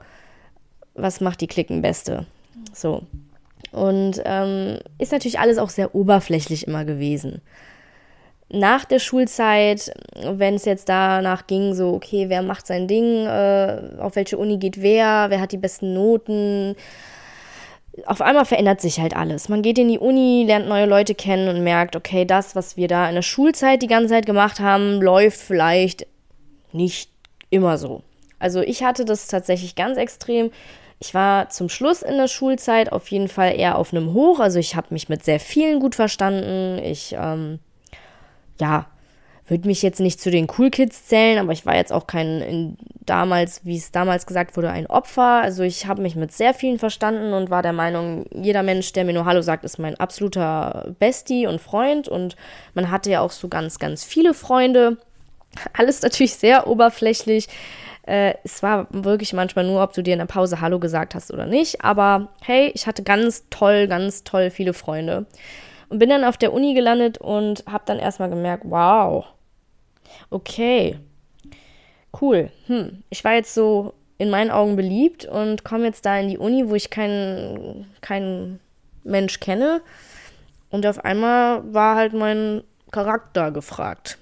was 0.94 1.20
macht 1.20 1.40
die 1.40 1.46
Klicken 1.46 1.82
beste? 1.82 2.26
So. 2.72 3.02
Und 3.72 4.22
ähm, 4.24 4.78
ist 4.98 5.12
natürlich 5.12 5.38
alles 5.38 5.58
auch 5.58 5.70
sehr 5.70 5.94
oberflächlich 5.94 6.66
immer 6.66 6.84
gewesen. 6.84 7.40
Nach 8.48 8.84
der 8.84 9.00
Schulzeit, 9.00 9.92
wenn 10.14 10.54
es 10.54 10.64
jetzt 10.66 10.88
danach 10.88 11.48
ging, 11.48 11.74
so, 11.74 11.94
okay, 11.94 12.28
wer 12.28 12.42
macht 12.42 12.66
sein 12.66 12.86
Ding, 12.86 13.26
äh, 13.26 13.80
auf 13.98 14.14
welche 14.14 14.38
Uni 14.38 14.58
geht 14.58 14.80
wer, 14.80 15.26
wer 15.30 15.40
hat 15.40 15.50
die 15.50 15.56
besten 15.56 15.94
Noten, 15.94 16.76
auf 18.04 18.20
einmal 18.20 18.44
verändert 18.44 18.80
sich 18.80 19.00
halt 19.00 19.16
alles. 19.16 19.48
Man 19.48 19.62
geht 19.62 19.78
in 19.78 19.88
die 19.88 19.98
Uni, 19.98 20.44
lernt 20.46 20.68
neue 20.68 20.86
Leute 20.86 21.14
kennen 21.14 21.48
und 21.48 21.64
merkt, 21.64 21.96
okay, 21.96 22.24
das, 22.24 22.54
was 22.54 22.76
wir 22.76 22.88
da 22.88 23.08
in 23.08 23.14
der 23.14 23.22
Schulzeit 23.22 23.82
die 23.82 23.86
ganze 23.86 24.10
Zeit 24.10 24.26
gemacht 24.26 24.60
haben, 24.60 25.00
läuft 25.00 25.38
vielleicht 25.38 26.06
nicht 26.72 27.10
immer 27.48 27.78
so. 27.78 28.02
Also 28.38 28.60
ich 28.60 28.82
hatte 28.82 29.04
das 29.04 29.28
tatsächlich 29.28 29.76
ganz 29.76 29.96
extrem. 29.96 30.50
Ich 30.98 31.14
war 31.14 31.48
zum 31.50 31.68
Schluss 31.68 32.02
in 32.02 32.16
der 32.16 32.28
Schulzeit 32.28 32.92
auf 32.92 33.08
jeden 33.08 33.28
Fall 33.28 33.58
eher 33.58 33.78
auf 33.78 33.92
einem 33.92 34.12
Hoch. 34.12 34.40
Also 34.40 34.58
ich 34.58 34.76
habe 34.76 34.88
mich 34.90 35.08
mit 35.08 35.24
sehr 35.24 35.40
vielen 35.40 35.80
gut 35.80 35.94
verstanden. 35.94 36.78
Ich, 36.82 37.14
ähm, 37.18 37.60
ja, 38.60 38.86
würde 39.48 39.68
mich 39.68 39.82
jetzt 39.82 40.00
nicht 40.00 40.20
zu 40.20 40.30
den 40.30 40.48
Cool 40.56 40.70
Kids 40.70 41.06
zählen, 41.06 41.38
aber 41.38 41.52
ich 41.52 41.66
war 41.66 41.76
jetzt 41.76 41.92
auch 41.92 42.06
kein 42.06 42.40
in, 42.40 42.76
damals, 43.06 43.64
wie 43.64 43.76
es 43.76 43.92
damals 43.92 44.26
gesagt 44.26 44.56
wurde, 44.56 44.70
ein 44.70 44.86
Opfer. 44.86 45.40
Also 45.42 45.62
ich 45.62 45.86
habe 45.86 46.02
mich 46.02 46.16
mit 46.16 46.32
sehr 46.32 46.52
vielen 46.52 46.78
verstanden 46.78 47.32
und 47.32 47.50
war 47.50 47.62
der 47.62 47.72
Meinung, 47.72 48.26
jeder 48.32 48.62
Mensch, 48.62 48.92
der 48.92 49.04
mir 49.04 49.12
nur 49.12 49.24
Hallo 49.24 49.42
sagt, 49.42 49.64
ist 49.64 49.78
mein 49.78 49.98
absoluter 49.98 50.94
Bestie 50.98 51.46
und 51.46 51.60
Freund. 51.60 52.08
Und 52.08 52.36
man 52.74 52.90
hatte 52.90 53.10
ja 53.10 53.20
auch 53.20 53.30
so 53.30 53.48
ganz, 53.48 53.78
ganz 53.78 54.04
viele 54.04 54.34
Freunde. 54.34 54.98
Alles 55.72 56.02
natürlich 56.02 56.34
sehr 56.34 56.66
oberflächlich. 56.66 57.48
Äh, 58.02 58.34
es 58.44 58.62
war 58.62 58.88
wirklich 58.90 59.32
manchmal 59.32 59.64
nur, 59.64 59.82
ob 59.82 59.92
du 59.92 60.02
dir 60.02 60.14
in 60.14 60.18
der 60.18 60.26
Pause 60.26 60.60
Hallo 60.60 60.80
gesagt 60.80 61.14
hast 61.14 61.32
oder 61.32 61.46
nicht. 61.46 61.84
Aber 61.84 62.28
hey, 62.42 62.72
ich 62.74 62.86
hatte 62.86 63.04
ganz 63.04 63.44
toll, 63.50 63.86
ganz 63.86 64.24
toll 64.24 64.50
viele 64.50 64.72
Freunde. 64.72 65.26
Und 65.88 66.00
bin 66.00 66.08
dann 66.08 66.24
auf 66.24 66.36
der 66.36 66.52
Uni 66.52 66.74
gelandet 66.74 67.18
und 67.18 67.64
habe 67.70 67.84
dann 67.86 68.00
erstmal 68.00 68.28
gemerkt, 68.28 68.64
wow, 68.66 69.24
okay, 70.30 70.98
cool. 72.20 72.50
Hm, 72.66 73.02
ich 73.10 73.24
war 73.24 73.34
jetzt 73.34 73.54
so 73.54 73.94
in 74.18 74.30
meinen 74.30 74.50
Augen 74.50 74.76
beliebt 74.76 75.24
und 75.26 75.64
komme 75.64 75.84
jetzt 75.84 76.06
da 76.06 76.18
in 76.18 76.28
die 76.28 76.38
Uni, 76.38 76.68
wo 76.68 76.74
ich 76.74 76.90
keinen 76.90 77.86
kein 78.00 78.60
Mensch 79.04 79.40
kenne. 79.40 79.82
Und 80.70 80.86
auf 80.86 81.04
einmal 81.04 81.62
war 81.72 81.96
halt 81.96 82.12
mein 82.12 82.62
Charakter 82.90 83.50
gefragt. 83.50 84.18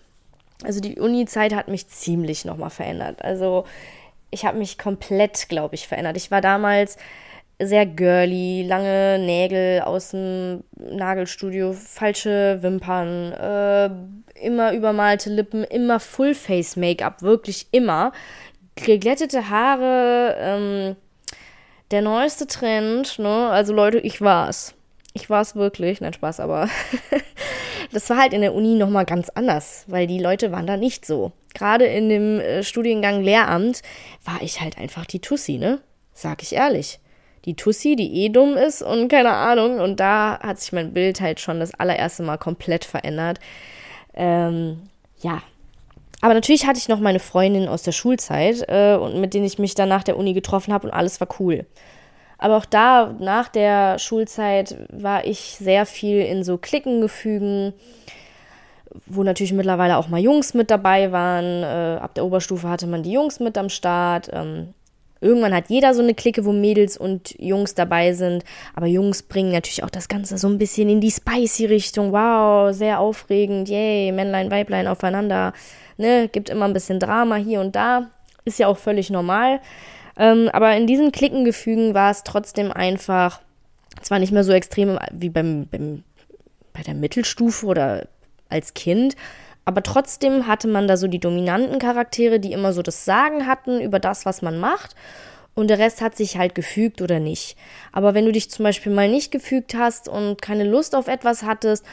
Also 0.63 0.81
die 0.81 0.99
Uni-Zeit 0.99 1.55
hat 1.55 1.69
mich 1.69 1.89
ziemlich 1.89 2.45
nochmal 2.45 2.71
verändert. 2.71 3.23
Also 3.23 3.65
ich 4.31 4.45
habe 4.45 4.59
mich 4.59 4.79
komplett, 4.79 5.49
glaube 5.49 5.75
ich, 5.75 5.87
verändert. 5.87 6.17
Ich 6.17 6.31
war 6.31 6.41
damals 6.41 6.97
sehr 7.61 7.87
girly, 7.87 8.65
lange 8.67 9.19
Nägel 9.19 9.83
aus 9.83 10.11
dem 10.11 10.65
Nagelstudio, 10.77 11.73
falsche 11.73 12.59
Wimpern, 12.63 13.33
äh, 13.33 14.45
immer 14.45 14.73
übermalte 14.73 15.31
Lippen, 15.31 15.65
immer 15.65 16.01
Full-Face-Make-up, 16.01 17.23
wirklich 17.23 17.69
immer. 17.71 18.13
Geglättete 18.75 19.51
Haare, 19.51 20.37
ähm, 20.39 20.97
der 21.91 22.03
neueste 22.03 22.47
Trend, 22.47 23.19
ne? 23.21 23.51
Also 23.51 23.73
Leute, 23.73 23.99
ich 23.99 24.21
war's. 24.21 24.75
Ich 25.13 25.31
war's 25.31 25.55
wirklich, 25.55 26.01
nein 26.01 26.13
Spaß, 26.13 26.41
aber 26.41 26.69
das 27.93 28.11
war 28.11 28.17
halt 28.17 28.33
in 28.33 28.41
der 28.41 28.53
Uni 28.53 28.75
nochmal 28.75 29.05
ganz 29.05 29.29
anders, 29.29 29.85
weil 29.87 30.09
die 30.09 30.19
Leute 30.19 30.51
waren 30.51 30.67
da 30.67 30.77
nicht 30.77 31.07
so. 31.07 31.31
Gerade 31.55 31.85
in 31.85 32.09
dem 32.09 32.41
äh, 32.41 32.65
Studiengang 32.65 33.23
Lehramt 33.23 33.83
war 34.25 34.43
ich 34.43 34.61
halt 34.61 34.77
einfach 34.77 35.07
die 35.07 35.21
Tussi, 35.21 35.59
ne? 35.59 35.81
Sag 36.13 36.43
ich 36.43 36.55
ehrlich 36.55 36.99
die 37.45 37.55
Tussi, 37.55 37.97
die 37.97 38.25
eh 38.25 38.29
dumm 38.29 38.57
ist 38.57 38.83
und 38.83 39.09
keine 39.09 39.33
Ahnung. 39.33 39.81
Und 39.81 40.01
da 40.01 40.39
hat 40.41 40.61
sich 40.61 40.73
mein 40.73 40.93
Bild 40.93 41.21
halt 41.21 41.41
schon 41.41 41.61
das 41.61 41.75
allererste 41.75 42.23
Mal 42.23 42.39
komplett 42.39 42.85
verändert. 42.85 43.39
Ähm, 44.15 44.89
ja. 45.21 45.43
Aber 46.21 46.33
natürlich 46.33 46.67
hatte 46.67 46.79
ich 46.79 46.89
noch 46.89 47.01
meine 47.01 47.19
Freundin 47.19 47.69
aus 47.69 47.83
der 47.83 47.93
Schulzeit 47.93 48.65
äh, 48.69 48.97
und 48.97 49.21
mit 49.21 49.35
denen 49.35 49.45
ich 49.45 49.59
mich 49.59 49.75
dann 49.75 49.91
nach 49.91 50.05
der 50.05 50.17
Uni 50.17 50.33
getroffen 50.33 50.73
habe 50.73 50.87
und 50.87 50.95
alles 50.95 51.21
war 51.21 51.29
cool. 51.39 51.67
Aber 52.39 52.57
auch 52.57 52.65
da, 52.65 53.15
nach 53.21 53.49
der 53.49 53.99
Schulzeit, 53.99 54.77
war 54.91 55.25
ich 55.27 55.57
sehr 55.61 55.87
viel 55.87 56.21
in 56.21 56.43
so 56.43 56.59
Klickengefügen, 56.59 57.75
wo 59.07 59.23
natürlich 59.23 59.53
mittlerweile 59.53 59.97
auch 59.97 60.09
mal 60.09 60.21
Jungs 60.21 60.55
mit 60.55 60.71
dabei 60.71 61.13
waren. 61.13 61.63
Äh, 61.63 62.01
ab 62.01 62.15
der 62.15 62.25
Oberstufe 62.25 62.69
hatte 62.69 62.87
man 62.87 63.03
die 63.03 63.13
Jungs 63.13 63.41
mit 63.41 63.59
am 63.59 63.69
Start. 63.69 64.31
Ähm, 64.33 64.75
Irgendwann 65.25 65.55
hat 65.55 65.71
jeder 65.71 65.95
so 65.95 66.03
eine 66.03 66.15
Clique, 66.15 66.45
wo 66.45 66.53
Mädels 66.53 66.99
und 66.99 67.35
Jungs 67.39 67.75
dabei 67.75 68.13
sind. 68.13 68.45
Aber 68.75 68.87
Jungs 68.87 69.23
bringen 69.23 69.53
natürlich 69.53 69.83
auch 69.83 69.91
das 69.91 70.09
Ganze 70.09 70.37
so 70.37 70.49
ein 70.49 70.59
bisschen 70.59 70.91
in 70.91 71.01
die 71.01 71.11
spicy 71.11 71.65
Richtung. 71.65 72.13
Wow, 72.13 72.75
sehr 72.75 73.01
aufregend. 73.01 73.71
Yay, 73.71 74.13
Männlein, 74.13 74.51
Weiblein 74.51 74.87
aufeinander. 74.87 75.55
Ne, 75.97 76.29
gibt 76.29 76.51
immer 76.51 76.67
ein 76.67 76.75
bisschen 76.75 77.01
Drama 77.01 77.37
hier 77.37 77.61
und 77.61 77.75
da. 77.75 78.11
Ist 78.45 78.59
ja 78.59 78.67
auch 78.67 78.77
völlig 78.77 79.09
normal. 79.09 79.61
Ähm, 80.19 80.51
aber 80.53 80.77
in 80.77 80.87
diesen 80.87 81.11
Klickengefügen 81.11 81.95
war 81.95 82.11
es 82.11 82.23
trotzdem 82.23 82.71
einfach, 82.71 83.41
zwar 84.03 84.19
nicht 84.19 84.33
mehr 84.33 84.45
so 84.45 84.53
extrem 84.53 84.99
wie 85.11 85.31
beim, 85.31 85.67
beim, 85.71 86.05
bei 86.75 86.83
der 86.83 86.95
Mittelstufe 86.95 87.65
oder 87.67 88.09
als 88.51 88.75
Kind, 88.75 89.17
aber 89.65 89.83
trotzdem 89.83 90.47
hatte 90.47 90.69
man 90.69 90.87
da 90.87 90.97
so 90.97 91.07
die 91.07 91.21
dominanten 91.21 91.79
Charaktere, 91.79 92.41
die 92.41 92.53
immer 92.53 92.73
so 92.73 92.83
das 92.83 93.05
Sagen 93.05 93.47
hatten 93.47 93.81
über 93.81 93.99
das, 93.99 94.27
was 94.27 94.43
man 94.43 94.59
macht. 94.59 94.95
Und 95.55 95.69
der 95.69 95.79
Rest 95.79 96.01
hat 96.01 96.17
sich 96.17 96.37
halt 96.37 96.55
gefügt 96.55 97.01
oder 97.01 97.21
nicht. 97.21 97.57
Aber 97.93 98.15
wenn 98.15 98.25
du 98.27 98.33
dich 98.33 98.51
zum 98.51 98.65
Beispiel 98.65 98.93
mal 98.93 99.09
nicht 99.09 99.31
gefügt 99.31 99.75
hast 99.75 100.09
und 100.09 100.43
keine 100.43 100.65
Lust 100.65 100.95
auf 100.95 101.07
etwas 101.07 101.45
hattest, 101.45 101.85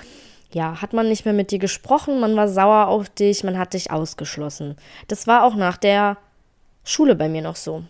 ja, 0.52 0.82
hat 0.82 0.94
man 0.94 1.08
nicht 1.08 1.26
mehr 1.26 1.34
mit 1.34 1.52
dir 1.52 1.60
gesprochen, 1.60 2.20
man 2.20 2.36
war 2.36 2.48
sauer 2.48 2.88
auf 2.88 3.10
dich, 3.10 3.44
man 3.44 3.58
hat 3.58 3.74
dich 3.74 3.92
ausgeschlossen. 3.92 4.76
Das 5.08 5.28
war 5.28 5.44
auch 5.44 5.56
nach 5.56 5.78
der 5.78 6.18
Schule 6.84 7.16
bei 7.16 7.30
mir 7.30 7.42
noch 7.42 7.56
so. 7.56 7.84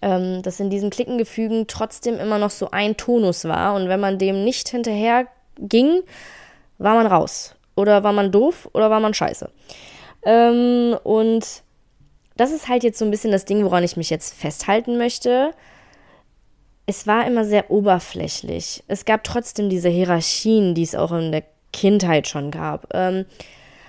Ähm, 0.00 0.40
dass 0.42 0.60
in 0.60 0.70
diesen 0.70 0.88
Klickengefügen 0.88 1.66
trotzdem 1.66 2.18
immer 2.18 2.38
noch 2.38 2.50
so 2.50 2.70
ein 2.70 2.96
Tonus 2.96 3.44
war 3.44 3.74
und 3.74 3.88
wenn 3.88 4.00
man 4.00 4.18
dem 4.18 4.44
nicht 4.44 4.70
hinterher 4.70 5.26
ging, 5.58 6.00
war 6.78 6.94
man 6.94 7.06
raus. 7.06 7.54
Oder 7.80 8.04
war 8.04 8.12
man 8.12 8.30
doof 8.30 8.68
oder 8.74 8.90
war 8.90 9.00
man 9.00 9.14
scheiße? 9.14 9.50
Ähm, 10.24 10.96
und 11.02 11.46
das 12.36 12.52
ist 12.52 12.68
halt 12.68 12.84
jetzt 12.84 12.98
so 12.98 13.06
ein 13.06 13.10
bisschen 13.10 13.32
das 13.32 13.46
Ding, 13.46 13.64
woran 13.64 13.84
ich 13.84 13.96
mich 13.96 14.10
jetzt 14.10 14.34
festhalten 14.34 14.98
möchte. 14.98 15.52
Es 16.84 17.06
war 17.06 17.26
immer 17.26 17.46
sehr 17.46 17.70
oberflächlich. 17.70 18.84
Es 18.86 19.06
gab 19.06 19.24
trotzdem 19.24 19.70
diese 19.70 19.88
Hierarchien, 19.88 20.74
die 20.74 20.82
es 20.82 20.94
auch 20.94 21.12
in 21.12 21.32
der 21.32 21.44
Kindheit 21.72 22.28
schon 22.28 22.50
gab. 22.50 22.86
Ähm, 22.92 23.24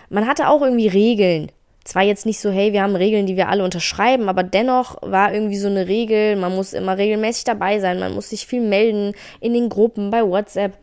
man 0.09 0.25
hatte 0.25 0.47
auch 0.47 0.61
irgendwie 0.61 0.87
Regeln. 0.87 1.51
Zwar 1.83 2.03
jetzt 2.03 2.25
nicht 2.25 2.39
so, 2.39 2.51
hey, 2.51 2.73
wir 2.73 2.83
haben 2.83 2.95
Regeln, 2.95 3.25
die 3.25 3.35
wir 3.35 3.49
alle 3.49 3.63
unterschreiben, 3.63 4.29
aber 4.29 4.43
dennoch 4.43 4.97
war 5.01 5.33
irgendwie 5.33 5.57
so 5.57 5.67
eine 5.67 5.87
Regel, 5.87 6.35
man 6.35 6.55
muss 6.55 6.73
immer 6.73 6.97
regelmäßig 6.97 7.43
dabei 7.43 7.79
sein, 7.79 7.99
man 7.99 8.13
muss 8.13 8.29
sich 8.29 8.45
viel 8.45 8.61
melden 8.61 9.15
in 9.39 9.53
den 9.53 9.67
Gruppen, 9.67 10.11
bei 10.11 10.23
WhatsApp. 10.23 10.77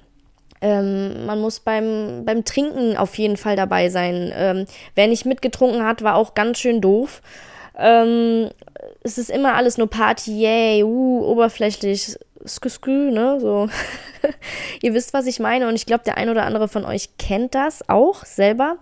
Ähm, 0.61 1.27
man 1.27 1.41
muss 1.41 1.61
beim, 1.61 2.25
beim 2.25 2.45
Trinken 2.45 2.97
auf 2.97 3.17
jeden 3.17 3.37
Fall 3.37 3.57
dabei 3.57 3.91
sein. 3.91 4.33
Ähm, 4.35 4.67
wer 4.95 5.07
nicht 5.07 5.27
mitgetrunken 5.27 5.85
hat, 5.85 6.03
war 6.03 6.17
auch 6.17 6.35
ganz 6.35 6.59
schön 6.59 6.81
doof. 6.81 7.23
Ähm, 7.77 8.51
es 9.03 9.19
ist 9.19 9.31
immer 9.31 9.55
alles 9.55 9.79
nur 9.79 9.89
Party, 9.89 10.33
yay, 10.33 10.83
uh, 10.83 11.25
oberflächlich, 11.25 12.17
skü, 12.45 13.11
ne, 13.13 13.39
so. 13.41 13.69
Ihr 14.83 14.95
wisst, 14.95 15.15
was 15.15 15.27
ich 15.27 15.39
meine 15.39 15.69
und 15.69 15.77
ich 15.77 15.87
glaube, 15.87 16.05
der 16.05 16.17
ein 16.17 16.29
oder 16.29 16.45
andere 16.45 16.69
von 16.69 16.85
euch 16.85 17.17
kennt 17.19 17.55
das 17.55 17.89
auch 17.89 18.25
selber, 18.25 18.79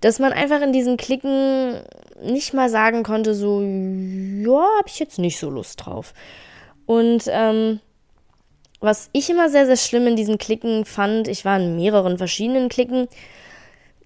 dass 0.00 0.18
man 0.18 0.32
einfach 0.32 0.62
in 0.62 0.72
diesen 0.72 0.96
Klicken 0.96 1.80
nicht 2.22 2.54
mal 2.54 2.70
sagen 2.70 3.02
konnte, 3.02 3.34
so, 3.34 3.60
ja, 3.60 4.68
hab 4.78 4.86
ich 4.86 4.98
jetzt 4.98 5.18
nicht 5.18 5.38
so 5.38 5.50
Lust 5.50 5.84
drauf. 5.84 6.14
Und, 6.86 7.24
ähm, 7.28 7.80
was 8.84 9.08
ich 9.12 9.30
immer 9.30 9.48
sehr, 9.48 9.66
sehr 9.66 9.76
schlimm 9.76 10.06
in 10.06 10.16
diesen 10.16 10.38
Klicken 10.38 10.84
fand, 10.84 11.28
ich 11.28 11.44
war 11.44 11.58
in 11.58 11.76
mehreren 11.76 12.18
verschiedenen 12.18 12.68
Klicken, 12.68 13.08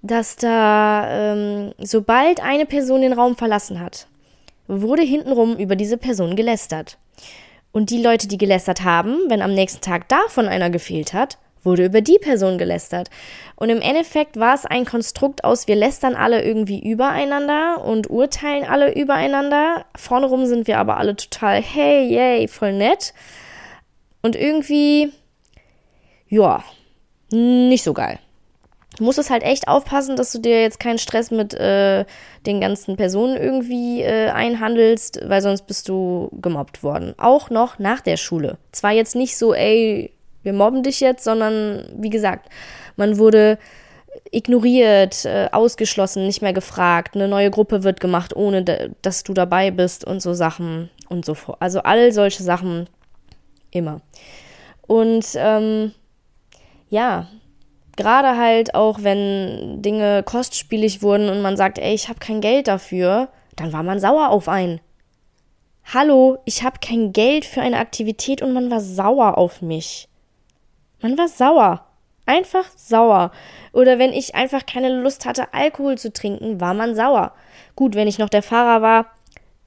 dass 0.03 0.37
da, 0.37 1.09
ähm, 1.11 1.73
sobald 1.79 2.43
eine 2.43 2.67
Person 2.67 3.03
den 3.03 3.13
Raum 3.13 3.37
verlassen 3.37 3.81
hat, 3.81 4.07
wurde 4.69 5.03
hintenrum 5.03 5.57
über 5.57 5.77
diese 5.77 5.97
Person 5.97 6.37
gelästert. 6.37 6.99
Und 7.73 7.91
die 7.91 8.03
Leute, 8.03 8.29
die 8.29 8.39
gelästert 8.39 8.85
haben, 8.85 9.19
wenn 9.29 9.43
am 9.43 9.55
nächsten 9.55 9.81
Tag 9.81 10.09
davon 10.09 10.47
einer 10.47 10.71
gefehlt 10.71 11.13
hat, 11.13 11.39
wurde 11.65 11.85
über 11.85 12.01
die 12.01 12.19
Person 12.19 12.57
gelästert. 12.57 13.11
Und 13.57 13.69
im 13.69 13.81
Endeffekt 13.81 14.39
war 14.39 14.55
es 14.55 14.65
ein 14.65 14.85
Konstrukt 14.85 15.45
aus, 15.45 15.67
wir 15.67 15.77
lästern 15.77 16.15
alle 16.15 16.43
irgendwie 16.43 16.81
übereinander 16.81 17.85
und 17.85 18.09
urteilen 18.09 18.65
alle 18.65 18.95
übereinander. 18.95 19.85
Vorne 19.97 20.27
rum 20.27 20.47
sind 20.47 20.67
wir 20.67 20.79
aber 20.79 20.97
alle 20.97 21.17
total, 21.17 21.61
hey, 21.61 22.09
yay, 22.09 22.49
voll 22.49 22.73
nett. 22.73 23.13
Und 24.23 24.37
irgendwie, 24.37 25.13
ja, 26.29 26.63
nicht 27.31 27.85
so 27.85 27.93
geil. 27.93 28.19
Du 28.97 29.05
musst 29.05 29.19
es 29.19 29.31
halt 29.31 29.45
echt 29.45 29.69
aufpassen, 29.69 30.17
dass 30.17 30.33
du 30.33 30.41
dir 30.41 30.61
jetzt 30.61 30.81
keinen 30.81 30.99
Stress 30.99 31.31
mit 31.31 31.55
äh, 31.55 32.05
den 32.47 32.61
ganzen 32.61 32.97
Personen 32.97 33.37
irgendwie 33.37 34.03
äh, 34.03 34.31
einhandelst, 34.31 35.21
weil 35.25 35.41
sonst 35.41 35.69
bist 35.69 35.89
du 35.89 36.31
gemobbt 36.41 36.83
worden. 36.83 37.15
Auch 37.17 37.49
noch 37.49 37.79
nach 37.79 38.01
der 38.01 38.17
Schule. 38.17 38.59
Zwar 38.73 38.91
jetzt 38.93 39.15
nicht 39.15 39.39
so, 39.39 39.55
ey, 39.55 40.13
wir 40.43 40.53
mobben 40.53 40.83
dich 40.83 40.99
jetzt, 40.99 41.23
sondern 41.23 41.89
wie 41.97 42.11
gesagt, 42.11 42.49
man 42.97 43.19
wurde 43.19 43.59
ignoriert, 44.33 45.25
äh, 45.25 45.49
ausgeschlossen, 45.53 46.27
nicht 46.27 46.43
mehr 46.43 46.53
gefragt. 46.53 47.15
Eine 47.15 47.29
neue 47.29 47.51
Gruppe 47.51 47.85
wird 47.85 48.01
gemacht, 48.01 48.35
ohne 48.35 48.65
dass 49.03 49.23
du 49.23 49.33
dabei 49.33 49.71
bist 49.71 50.05
und 50.05 50.21
so 50.21 50.35
Sachen 50.35 50.91
und 51.09 51.25
so 51.25 51.35
fort. 51.35 51.59
Also 51.61 51.81
all 51.81 52.11
solche 52.13 52.43
Sachen 52.43 52.89
Immer. 53.71 54.01
Und 54.87 55.27
ähm, 55.37 55.93
ja, 56.89 57.29
gerade 57.97 58.37
halt 58.39 58.75
auch, 58.75 59.03
wenn 59.03 59.83
Dinge 59.83 60.23
kostspielig 60.23 61.03
wurden 61.03 61.29
und 61.29 61.43
man 61.43 61.57
sagt, 61.57 61.79
ey, 61.79 61.95
ich 61.95 62.09
habe 62.09 62.19
kein 62.19 62.41
Geld 62.41 62.69
dafür, 62.69 63.29
dann 63.57 63.73
war 63.73 63.83
man 63.83 64.01
sauer 64.01 64.31
auf 64.31 64.49
einen. 64.49 64.81
Hallo, 65.93 66.39
ich 66.45 66.63
habe 66.63 66.79
kein 66.81 67.13
Geld 67.13 67.45
für 67.45 67.61
eine 67.61 67.79
Aktivität 67.79 68.43
und 68.43 68.53
man 68.53 68.71
war 68.71 68.81
sauer 68.81 69.39
auf 69.39 69.63
mich. 69.63 70.09
Man 71.01 71.17
war 71.17 71.29
sauer. 71.29 71.85
Einfach 72.27 72.67
sauer. 72.77 73.33
Oder 73.73 73.99
wenn 73.99 74.13
ich 74.13 74.35
einfach 74.35 74.67
keine 74.67 75.01
Lust 75.01 75.25
hatte, 75.25 75.55
Alkohol 75.55 75.97
zu 75.97 76.13
trinken, 76.13 76.61
war 76.61 76.75
man 76.75 76.95
sauer. 76.95 77.33
Gut, 77.75 77.95
wenn 77.95 78.07
ich 78.07 78.19
noch 78.19 78.29
der 78.29 78.43
Fahrer 78.43 78.83
war, 78.83 79.07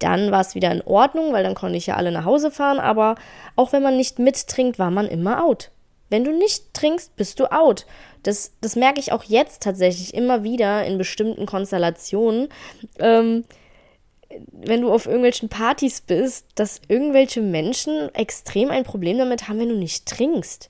dann 0.03 0.31
war 0.31 0.41
es 0.41 0.55
wieder 0.55 0.72
in 0.72 0.81
Ordnung, 0.81 1.34
weil 1.34 1.43
dann 1.43 1.55
konnte 1.55 1.77
ich 1.77 1.88
ja 1.88 1.96
alle 1.96 2.12
nach 2.12 2.25
Hause 2.25 2.51
fahren, 2.51 2.79
aber 2.79 3.15
auch 3.55 3.72
wenn 3.74 3.84
man 3.84 3.98
nicht 3.98 4.20
mittrinkt, 4.20 4.79
war 4.79 4.91
man 4.91 5.08
immer 5.08 5.43
out. 5.43 5.72
Wenn 6.10 6.24
du 6.25 6.31
nicht 6.31 6.74
trinkst, 6.74 7.15
bist 7.15 7.39
du 7.39 7.51
out. 7.51 7.86
Das, 8.24 8.51
das 8.60 8.75
merke 8.75 9.00
ich 9.00 9.13
auch 9.13 9.24
jetzt 9.24 9.63
tatsächlich 9.63 10.13
immer 10.13 10.43
wieder 10.43 10.84
in 10.86 10.98
bestimmten 10.98 11.46
Konstellationen. 11.46 12.50
Ähm, 13.00 13.46
wenn 14.51 14.81
du 14.81 14.91
auf 14.91 15.05
irgendwelchen 15.05 15.50
Partys 15.50 16.01
bist, 16.01 16.48
dass 16.55 16.81
irgendwelche 16.88 17.41
Menschen 17.41 18.13
extrem 18.13 18.72
ein 18.72 18.84
Problem 18.84 19.17
damit 19.17 19.48
haben, 19.48 19.60
wenn 19.60 19.70
du 19.70 19.77
nicht 19.77 20.05
trinkst. 20.05 20.70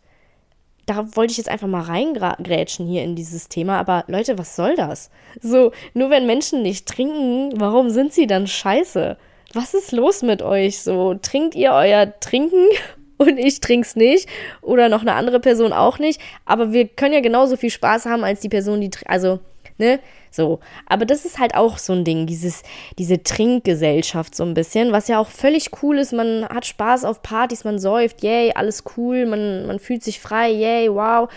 Da 0.92 1.16
wollte 1.16 1.32
ich 1.32 1.38
jetzt 1.38 1.48
einfach 1.48 1.70
mal 1.70 1.84
reingrätschen 1.84 2.86
hier 2.86 3.02
in 3.04 3.16
dieses 3.16 3.48
Thema, 3.48 3.80
aber 3.80 4.04
Leute, 4.08 4.38
was 4.38 4.58
soll 4.58 4.76
das? 4.76 5.10
So, 5.42 5.72
nur 5.94 6.10
wenn 6.10 6.26
Menschen 6.26 6.64
nicht 6.64 6.86
trinken, 6.86 7.54
warum 7.56 7.90
sind 7.90 8.12
sie 8.12 8.28
dann 8.28 8.46
scheiße? 8.46 9.16
Was 9.54 9.74
ist 9.74 9.94
los 9.94 10.22
mit 10.22 10.42
euch? 10.42 10.82
So, 10.82 11.14
trinkt 11.14 11.56
ihr 11.56 11.72
euer 11.72 12.20
Trinken 12.20 12.68
und 13.18 13.38
ich 13.38 13.62
trink's 13.62 13.96
nicht 13.96 14.28
oder 14.62 14.90
noch 14.90 15.00
eine 15.00 15.14
andere 15.14 15.40
Person 15.40 15.72
auch 15.72 15.98
nicht, 15.98 16.20
aber 16.44 16.74
wir 16.74 16.90
können 16.90 17.14
ja 17.14 17.22
genauso 17.22 17.56
viel 17.56 17.70
Spaß 17.70 18.06
haben 18.06 18.26
als 18.26 18.42
die 18.42 18.50
Person, 18.50 18.82
die 18.82 18.92
also, 19.06 19.40
ne? 19.82 20.00
So, 20.30 20.60
aber 20.86 21.06
das 21.06 21.26
ist 21.26 21.40
halt 21.40 21.56
auch 21.56 21.78
so 21.78 21.92
ein 21.92 22.06
Ding, 22.06 22.26
dieses 22.26 22.64
diese 22.98 23.22
Trinkgesellschaft 23.22 24.34
so 24.34 24.44
ein 24.46 24.54
bisschen, 24.54 24.94
was 24.94 25.10
ja 25.10 25.20
auch 25.20 25.28
völlig 25.28 25.72
cool 25.84 25.98
ist, 25.98 26.14
man 26.14 26.46
hat 26.48 26.66
Spaß 26.66 27.04
auf 27.04 27.22
Partys, 27.22 27.66
man 27.66 27.80
säuft, 27.80 28.24
yay, 28.24 28.54
alles 28.56 28.84
cool, 28.96 29.26
man 29.26 29.68
man 29.68 29.80
fühlt 29.80 30.04
sich 30.04 30.22
frei, 30.22 30.52
yay, 30.52 30.90
wow. 30.90 31.30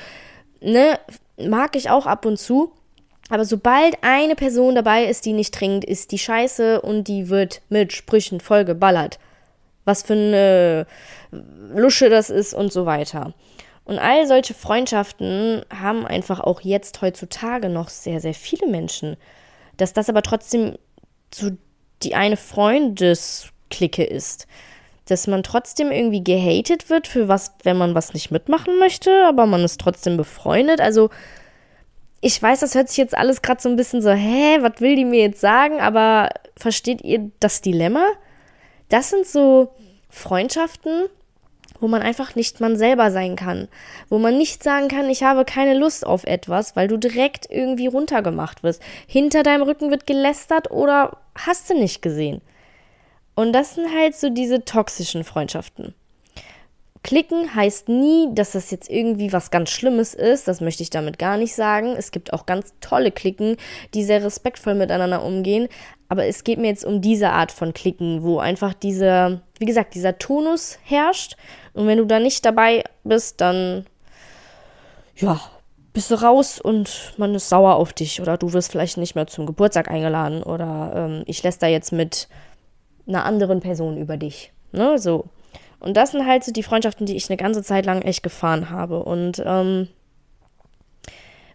Ne? 0.60 0.98
Mag 1.36 1.74
ich 1.74 1.90
auch 1.90 2.06
ab 2.06 2.24
und 2.26 2.38
zu. 2.38 2.72
Aber 3.30 3.44
sobald 3.44 3.96
eine 4.02 4.36
Person 4.36 4.74
dabei 4.74 5.06
ist, 5.06 5.24
die 5.24 5.32
nicht 5.32 5.54
trinkt, 5.54 5.84
ist 5.84 6.12
die 6.12 6.18
scheiße 6.18 6.82
und 6.82 7.08
die 7.08 7.30
wird 7.30 7.62
mit 7.70 7.92
Sprüchen 7.92 8.38
vollgeballert 8.38 9.18
was 9.84 10.02
für 10.02 10.14
eine 10.14 10.86
Lusche 11.74 12.08
das 12.08 12.30
ist 12.30 12.54
und 12.54 12.72
so 12.72 12.86
weiter. 12.86 13.34
Und 13.84 13.98
all 13.98 14.26
solche 14.26 14.54
Freundschaften 14.54 15.64
haben 15.70 16.06
einfach 16.06 16.40
auch 16.40 16.62
jetzt 16.62 17.02
heutzutage 17.02 17.68
noch 17.68 17.90
sehr, 17.90 18.20
sehr 18.20 18.34
viele 18.34 18.66
Menschen. 18.66 19.16
Dass 19.76 19.92
das 19.92 20.08
aber 20.08 20.22
trotzdem 20.22 20.76
so 21.32 21.50
die 22.02 22.14
eine 22.14 22.36
Freundesklicke 22.36 24.04
ist. 24.04 24.46
Dass 25.06 25.26
man 25.26 25.42
trotzdem 25.42 25.90
irgendwie 25.90 26.24
gehatet 26.24 26.88
wird 26.88 27.06
für 27.06 27.28
was, 27.28 27.52
wenn 27.62 27.76
man 27.76 27.94
was 27.94 28.14
nicht 28.14 28.30
mitmachen 28.30 28.78
möchte, 28.78 29.26
aber 29.26 29.46
man 29.46 29.62
ist 29.62 29.80
trotzdem 29.80 30.16
befreundet. 30.16 30.80
Also, 30.80 31.10
ich 32.22 32.40
weiß, 32.40 32.60
das 32.60 32.74
hört 32.74 32.88
sich 32.88 32.96
jetzt 32.96 33.16
alles 33.16 33.42
gerade 33.42 33.60
so 33.60 33.68
ein 33.68 33.76
bisschen 33.76 34.00
so, 34.00 34.10
hä, 34.10 34.58
was 34.60 34.80
will 34.80 34.96
die 34.96 35.04
mir 35.04 35.20
jetzt 35.20 35.42
sagen? 35.42 35.80
Aber 35.80 36.30
versteht 36.56 37.02
ihr 37.02 37.30
das 37.38 37.60
Dilemma? 37.60 38.06
Das 38.88 39.10
sind 39.10 39.26
so 39.26 39.74
Freundschaften, 40.08 41.04
wo 41.80 41.88
man 41.88 42.02
einfach 42.02 42.34
nicht 42.34 42.60
man 42.60 42.76
selber 42.76 43.10
sein 43.10 43.36
kann, 43.36 43.68
wo 44.08 44.18
man 44.18 44.38
nicht 44.38 44.62
sagen 44.62 44.88
kann, 44.88 45.10
ich 45.10 45.22
habe 45.22 45.44
keine 45.44 45.74
Lust 45.74 46.06
auf 46.06 46.24
etwas, 46.24 46.76
weil 46.76 46.88
du 46.88 46.96
direkt 46.96 47.46
irgendwie 47.50 47.86
runtergemacht 47.86 48.62
wirst. 48.62 48.82
Hinter 49.06 49.42
deinem 49.42 49.62
Rücken 49.62 49.90
wird 49.90 50.06
gelästert 50.06 50.70
oder 50.70 51.18
hast 51.34 51.70
du 51.70 51.74
nicht 51.74 52.02
gesehen. 52.02 52.40
Und 53.34 53.52
das 53.52 53.74
sind 53.74 53.92
halt 53.92 54.14
so 54.14 54.30
diese 54.30 54.64
toxischen 54.64 55.24
Freundschaften. 55.24 55.94
Klicken 57.04 57.54
heißt 57.54 57.90
nie, 57.90 58.28
dass 58.32 58.52
das 58.52 58.70
jetzt 58.70 58.90
irgendwie 58.90 59.32
was 59.32 59.50
ganz 59.50 59.70
Schlimmes 59.70 60.14
ist. 60.14 60.48
Das 60.48 60.62
möchte 60.62 60.82
ich 60.82 60.88
damit 60.88 61.18
gar 61.18 61.36
nicht 61.36 61.54
sagen. 61.54 61.94
Es 61.96 62.12
gibt 62.12 62.32
auch 62.32 62.46
ganz 62.46 62.72
tolle 62.80 63.12
Klicken, 63.12 63.58
die 63.92 64.04
sehr 64.04 64.24
respektvoll 64.24 64.74
miteinander 64.74 65.22
umgehen. 65.22 65.68
Aber 66.08 66.24
es 66.24 66.44
geht 66.44 66.58
mir 66.58 66.68
jetzt 66.68 66.84
um 66.84 67.02
diese 67.02 67.30
Art 67.30 67.52
von 67.52 67.74
Klicken, 67.74 68.22
wo 68.22 68.38
einfach 68.38 68.72
dieser, 68.72 69.42
wie 69.58 69.66
gesagt, 69.66 69.94
dieser 69.94 70.18
Tonus 70.18 70.78
herrscht. 70.82 71.36
Und 71.72 71.86
wenn 71.86 71.98
du 71.98 72.04
da 72.04 72.18
nicht 72.20 72.44
dabei 72.44 72.84
bist, 73.04 73.40
dann, 73.40 73.86
ja, 75.16 75.40
bist 75.92 76.10
du 76.10 76.16
raus 76.16 76.60
und 76.60 77.14
man 77.16 77.34
ist 77.34 77.48
sauer 77.48 77.76
auf 77.76 77.92
dich. 77.92 78.20
Oder 78.20 78.36
du 78.36 78.52
wirst 78.52 78.72
vielleicht 78.72 78.96
nicht 78.96 79.14
mehr 79.14 79.26
zum 79.26 79.46
Geburtstag 79.46 79.90
eingeladen. 79.90 80.42
Oder 80.42 80.92
ähm, 80.94 81.22
ich 81.26 81.42
lässt 81.42 81.62
da 81.62 81.66
jetzt 81.66 81.92
mit 81.92 82.28
einer 83.06 83.24
anderen 83.24 83.60
Person 83.60 83.96
über 83.96 84.16
dich. 84.16 84.52
Ne, 84.72 84.98
so. 84.98 85.26
Und 85.78 85.96
das 85.96 86.12
sind 86.12 86.26
halt 86.26 86.42
so 86.42 86.50
die 86.50 86.62
Freundschaften, 86.62 87.06
die 87.06 87.14
ich 87.14 87.28
eine 87.30 87.36
ganze 87.36 87.62
Zeit 87.62 87.86
lang 87.86 88.02
echt 88.02 88.22
gefahren 88.22 88.70
habe. 88.70 89.04
Und 89.04 89.42
ähm, 89.44 89.88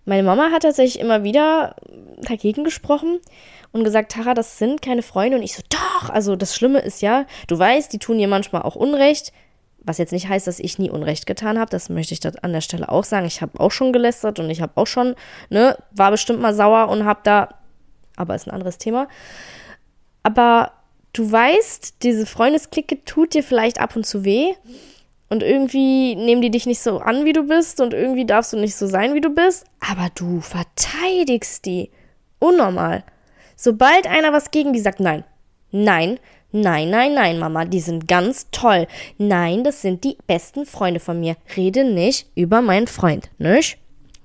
meine 0.06 0.23
Mama 0.23 0.52
hat 0.52 0.62
tatsächlich 0.62 1.02
immer 1.02 1.23
wieder 1.23 1.76
dagegen 2.21 2.63
gesprochen 2.63 3.19
und 3.71 3.84
gesagt, 3.84 4.12
Tara, 4.12 4.34
das 4.34 4.58
sind 4.58 4.82
keine 4.82 5.01
Freunde. 5.01 5.38
Und 5.38 5.43
ich 5.43 5.55
so, 5.55 5.63
doch, 5.69 6.10
also 6.10 6.36
das 6.36 6.55
Schlimme 6.55 6.79
ist 6.79 7.01
ja, 7.01 7.25
du 7.47 7.58
weißt, 7.58 7.91
die 7.93 7.99
tun 7.99 8.17
dir 8.17 8.27
manchmal 8.27 8.63
auch 8.63 8.75
Unrecht. 8.75 9.32
Was 9.82 9.97
jetzt 9.97 10.12
nicht 10.12 10.27
heißt, 10.27 10.47
dass 10.47 10.60
ich 10.60 10.77
nie 10.77 10.89
Unrecht 10.89 11.25
getan 11.25 11.58
habe, 11.58 11.71
das 11.71 11.89
möchte 11.89 12.13
ich 12.13 12.43
an 12.43 12.51
der 12.51 12.62
Stelle 12.62 12.89
auch 12.89 13.05
sagen. 13.05 13.25
Ich 13.25 13.41
habe 13.41 13.60
auch 13.60 13.71
schon 13.71 13.93
gelästert 13.93 14.39
und 14.39 14.49
ich 14.49 14.62
habe 14.62 14.73
auch 14.75 14.88
schon, 14.88 15.15
ne, 15.49 15.77
war 15.91 16.12
bestimmt 16.12 16.41
mal 16.41 16.53
sauer 16.53 16.89
und 16.89 17.05
habe 17.05 17.21
da, 17.23 17.49
aber 18.17 18.36
ist 18.36 18.47
ein 18.47 18.53
anderes 18.53 18.77
Thema. 18.77 19.08
Aber 20.23 20.73
du 21.13 21.32
weißt, 21.32 22.03
diese 22.03 22.25
Freundesklicke 22.25 23.03
tut 23.05 23.34
dir 23.34 23.43
vielleicht 23.43 23.79
ab 23.79 23.95
und 23.95 24.05
zu 24.05 24.25
weh. 24.25 24.53
Und 25.29 25.43
irgendwie 25.43 26.15
nehmen 26.15 26.41
die 26.41 26.49
dich 26.49 26.65
nicht 26.65 26.82
so 26.82 26.99
an, 26.99 27.23
wie 27.23 27.34
du 27.34 27.43
bist. 27.43 27.79
Und 27.82 27.93
irgendwie 27.93 28.25
darfst 28.25 28.51
du 28.51 28.58
nicht 28.58 28.75
so 28.75 28.88
sein, 28.88 29.13
wie 29.13 29.21
du 29.21 29.29
bist. 29.29 29.65
Aber 29.79 30.10
du 30.15 30.41
verteidigst 30.41 31.65
die. 31.65 31.91
Unnormal. 32.39 33.03
Sobald 33.62 34.08
einer 34.08 34.32
was 34.32 34.52
gegen 34.52 34.72
die 34.72 34.80
sagt, 34.80 35.02
nein, 35.02 35.26
nein, 35.72 36.17
nein, 36.54 36.89
nein, 36.89 37.13
nein, 37.13 37.39
Mama, 37.39 37.65
die 37.65 37.82
sind 37.82 38.08
ganz 38.08 38.48
toll. 38.52 38.88
Nein, 39.17 39.65
das 39.65 39.82
sind 39.82 40.06
die 40.06 40.17
besten 40.28 40.65
Freunde 40.65 41.02
von 41.02 41.19
mir. 41.19 41.36
Rede 41.58 41.84
nicht 41.84 42.30
über 42.36 42.62
meinen 42.62 42.88
Freund, 42.88 43.30
nicht? 43.38 43.78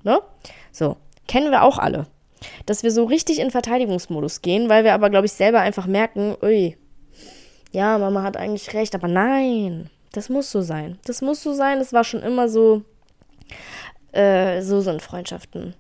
Ne? 0.05 0.21
So, 0.71 0.97
kennen 1.27 1.51
wir 1.51 1.65
auch 1.65 1.79
alle 1.79 2.07
dass 2.67 2.83
wir 2.83 2.91
so 2.91 3.05
richtig 3.05 3.39
in 3.39 3.51
Verteidigungsmodus 3.51 4.43
gehen, 4.43 4.69
weil 4.69 4.85
wir 4.85 4.93
aber, 4.93 5.09
glaube 5.09 5.25
ich, 5.25 5.33
selber 5.33 5.61
einfach 5.61 5.87
merken, 5.87 6.37
ui, 6.43 6.77
ja, 7.73 7.97
Mama 7.97 8.23
hat 8.23 8.37
eigentlich 8.37 8.75
recht, 8.75 8.95
aber 8.95 9.09
nein, 9.09 9.89
das 10.13 10.29
muss 10.29 10.51
so 10.51 10.61
sein. 10.61 10.99
Das 11.07 11.23
muss 11.23 11.43
so 11.43 11.55
sein, 11.55 11.79
das 11.79 11.95
war 11.95 12.05
schon 12.05 12.23
immer 12.23 12.51
so, 12.51 12.83
äh, 14.13 14.61
so 14.61 14.83
sind 14.83 15.01
Freundschaften. 15.01 15.75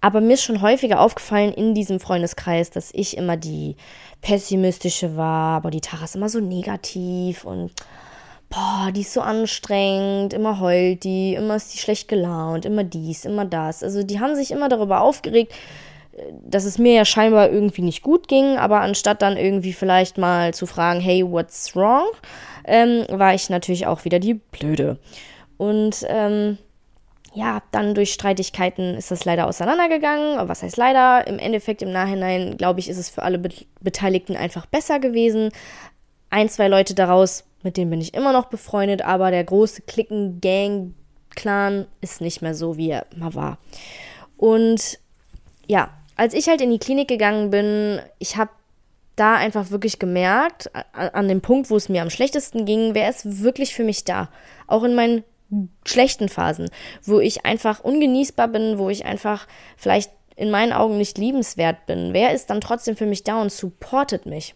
aber 0.00 0.20
mir 0.20 0.34
ist 0.34 0.42
schon 0.42 0.62
häufiger 0.62 1.00
aufgefallen 1.00 1.52
in 1.52 1.74
diesem 1.74 2.00
Freundeskreis, 2.00 2.70
dass 2.70 2.90
ich 2.92 3.16
immer 3.16 3.36
die 3.36 3.76
pessimistische 4.20 5.16
war, 5.16 5.56
aber 5.56 5.70
die 5.70 5.80
Tara 5.80 6.04
ist 6.04 6.16
immer 6.16 6.28
so 6.28 6.40
negativ 6.40 7.44
und 7.44 7.70
boah, 8.48 8.90
die 8.94 9.00
ist 9.00 9.12
so 9.12 9.20
anstrengend, 9.20 10.32
immer 10.32 10.60
heult 10.60 11.04
die, 11.04 11.34
immer 11.34 11.56
ist 11.56 11.74
die 11.74 11.78
schlecht 11.78 12.08
gelaunt, 12.08 12.64
immer 12.64 12.84
dies, 12.84 13.24
immer 13.24 13.44
das. 13.44 13.82
Also 13.82 14.02
die 14.02 14.20
haben 14.20 14.36
sich 14.36 14.50
immer 14.50 14.68
darüber 14.68 15.00
aufgeregt, 15.00 15.52
dass 16.42 16.64
es 16.64 16.78
mir 16.78 16.94
ja 16.94 17.04
scheinbar 17.04 17.50
irgendwie 17.50 17.82
nicht 17.82 18.02
gut 18.02 18.28
ging, 18.28 18.56
aber 18.56 18.80
anstatt 18.80 19.22
dann 19.22 19.36
irgendwie 19.36 19.72
vielleicht 19.72 20.18
mal 20.18 20.54
zu 20.54 20.66
fragen, 20.66 21.00
hey, 21.00 21.24
what's 21.28 21.76
wrong, 21.76 22.06
ähm, 22.64 23.04
war 23.10 23.34
ich 23.34 23.50
natürlich 23.50 23.86
auch 23.86 24.04
wieder 24.04 24.18
die 24.18 24.34
Blöde. 24.34 24.98
Und 25.58 26.04
ähm, 26.08 26.58
ja, 27.34 27.62
dann 27.70 27.94
durch 27.94 28.14
Streitigkeiten 28.14 28.94
ist 28.94 29.10
das 29.10 29.26
leider 29.26 29.46
auseinandergegangen. 29.46 30.48
Was 30.48 30.62
heißt 30.62 30.78
leider? 30.78 31.26
Im 31.26 31.38
Endeffekt, 31.38 31.82
im 31.82 31.92
Nachhinein, 31.92 32.56
glaube 32.56 32.80
ich, 32.80 32.88
ist 32.88 32.96
es 32.96 33.10
für 33.10 33.22
alle 33.22 33.38
Be 33.38 33.50
Beteiligten 33.80 34.36
einfach 34.36 34.64
besser 34.64 35.00
gewesen. 35.00 35.50
Ein, 36.30 36.48
zwei 36.48 36.68
Leute 36.68 36.94
daraus, 36.94 37.44
mit 37.66 37.76
denen 37.76 37.90
bin 37.90 38.00
ich 38.00 38.14
immer 38.14 38.32
noch 38.32 38.46
befreundet, 38.46 39.02
aber 39.02 39.32
der 39.32 39.42
große 39.42 39.82
Klicken-Gang-Clan 39.82 41.86
ist 42.00 42.20
nicht 42.20 42.40
mehr 42.40 42.54
so, 42.54 42.76
wie 42.76 42.90
er 42.90 43.06
mal 43.16 43.34
war. 43.34 43.58
Und 44.36 45.00
ja, 45.66 45.90
als 46.14 46.32
ich 46.32 46.48
halt 46.48 46.60
in 46.60 46.70
die 46.70 46.78
Klinik 46.78 47.08
gegangen 47.08 47.50
bin, 47.50 47.98
ich 48.20 48.36
habe 48.36 48.52
da 49.16 49.34
einfach 49.34 49.72
wirklich 49.72 49.98
gemerkt, 49.98 50.70
an 50.92 51.26
dem 51.26 51.40
Punkt, 51.40 51.68
wo 51.68 51.76
es 51.76 51.88
mir 51.88 52.02
am 52.02 52.10
schlechtesten 52.10 52.66
ging, 52.66 52.94
wer 52.94 53.10
ist 53.10 53.42
wirklich 53.42 53.74
für 53.74 53.82
mich 53.82 54.04
da. 54.04 54.28
Auch 54.68 54.84
in 54.84 54.94
meinen 54.94 55.24
schlechten 55.84 56.28
Phasen, 56.28 56.70
wo 57.02 57.18
ich 57.18 57.44
einfach 57.44 57.80
ungenießbar 57.80 58.46
bin, 58.46 58.78
wo 58.78 58.90
ich 58.90 59.06
einfach 59.06 59.48
vielleicht 59.76 60.12
in 60.36 60.50
meinen 60.50 60.72
Augen 60.72 60.98
nicht 60.98 61.18
liebenswert 61.18 61.84
bin. 61.86 62.12
Wer 62.12 62.32
ist 62.32 62.48
dann 62.48 62.60
trotzdem 62.60 62.96
für 62.96 63.06
mich 63.06 63.24
da 63.24 63.42
und 63.42 63.50
supportet 63.50 64.24
mich? 64.24 64.54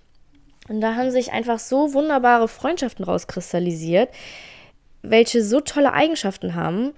Und 0.70 0.80
da 0.80 0.94
haben 0.94 1.10
sich 1.10 1.32
einfach 1.32 1.58
so 1.58 1.94
wunderbare 1.94 2.46
Freundschaften 2.46 3.04
rauskristallisiert, 3.04 4.08
welche 5.02 5.42
so 5.42 5.60
tolle 5.60 5.92
Eigenschaften 5.92 6.54
haben, 6.54 6.92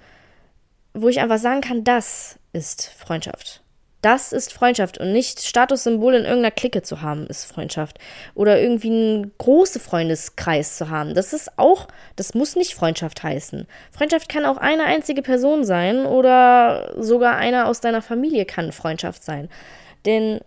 wo 0.92 1.08
ich 1.08 1.20
einfach 1.20 1.38
sagen 1.38 1.62
kann, 1.62 1.82
das 1.82 2.38
ist 2.52 2.90
Freundschaft. 2.90 3.62
Das 4.02 4.34
ist 4.34 4.52
Freundschaft 4.52 4.98
und 4.98 5.12
nicht 5.12 5.40
Statussymbol 5.40 6.12
in 6.12 6.24
irgendeiner 6.24 6.50
Clique 6.50 6.82
zu 6.82 7.00
haben, 7.00 7.26
ist 7.28 7.46
Freundschaft. 7.46 7.98
Oder 8.34 8.60
irgendwie 8.60 8.90
einen 8.90 9.32
großen 9.38 9.80
Freundeskreis 9.80 10.76
zu 10.76 10.90
haben. 10.90 11.14
Das 11.14 11.32
ist 11.32 11.58
auch, 11.58 11.88
das 12.16 12.34
muss 12.34 12.56
nicht 12.56 12.74
Freundschaft 12.74 13.22
heißen. 13.22 13.66
Freundschaft 13.90 14.28
kann 14.28 14.44
auch 14.44 14.58
eine 14.58 14.84
einzige 14.84 15.22
Person 15.22 15.64
sein 15.64 16.04
oder 16.04 16.92
sogar 17.02 17.36
einer 17.36 17.68
aus 17.68 17.80
deiner 17.80 18.02
Familie 18.02 18.44
kann 18.44 18.70
Freundschaft 18.70 19.24
sein. 19.24 19.48
Denn 20.04 20.40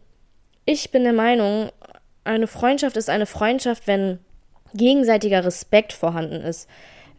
ich 0.66 0.92
bin 0.92 1.04
der 1.04 1.14
Meinung, 1.14 1.72
eine 2.26 2.48
Freundschaft 2.48 2.98
ist 2.98 3.10
eine 3.10 3.26
Freundschaft, 3.26 3.88
wenn 3.88 4.20
gegenseitiger 4.74 5.46
Respekt 5.46 5.94
vorhanden 5.94 6.42
ist 6.42 6.68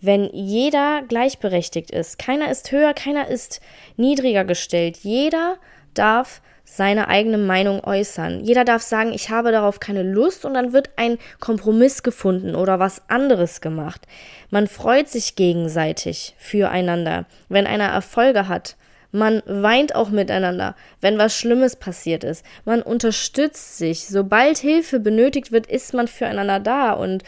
wenn 0.01 0.29
jeder 0.33 1.03
gleichberechtigt 1.07 1.91
ist. 1.91 2.19
Keiner 2.19 2.51
ist 2.51 2.73
höher, 2.73 2.95
keiner 2.95 3.29
ist 3.29 3.61
niedriger 3.97 4.45
gestellt. 4.45 4.99
Jeder 4.99 5.57
darf 5.95 6.43
seine 6.65 7.09
eigene 7.09 7.39
Meinung 7.39 7.85
äußern. 7.85 8.41
Jeder 8.41 8.65
darf 8.65 8.83
sagen, 8.83 9.13
ich 9.13 9.31
habe 9.31 9.53
darauf 9.53 9.79
keine 9.79 10.03
Lust 10.03 10.45
und 10.45 10.55
dann 10.55 10.73
wird 10.73 10.91
ein 10.97 11.19
Kompromiss 11.39 12.03
gefunden 12.03 12.55
oder 12.55 12.79
was 12.79 13.03
anderes 13.09 13.61
gemacht. 13.61 14.03
Man 14.51 14.67
freut 14.67 15.09
sich 15.09 15.37
gegenseitig 15.37 16.35
füreinander, 16.39 17.27
wenn 17.49 17.67
einer 17.67 17.89
Erfolge 17.89 18.49
hat. 18.49 18.77
Man 19.17 19.43
weint 19.47 19.95
auch 19.95 20.11
miteinander, 20.11 20.77
wenn 21.01 21.17
was 21.17 21.35
Schlimmes 21.35 21.77
passiert 21.77 22.23
ist. 22.23 22.45
Man 22.67 22.83
unterstützt 22.83 23.79
sich. 23.79 24.07
Sobald 24.07 24.59
Hilfe 24.59 25.01
benötigt 25.01 25.53
wird, 25.53 25.67
ist 25.67 25.95
man 25.95 26.07
füreinander 26.07 26.61
da 26.61 26.93
und 26.93 27.25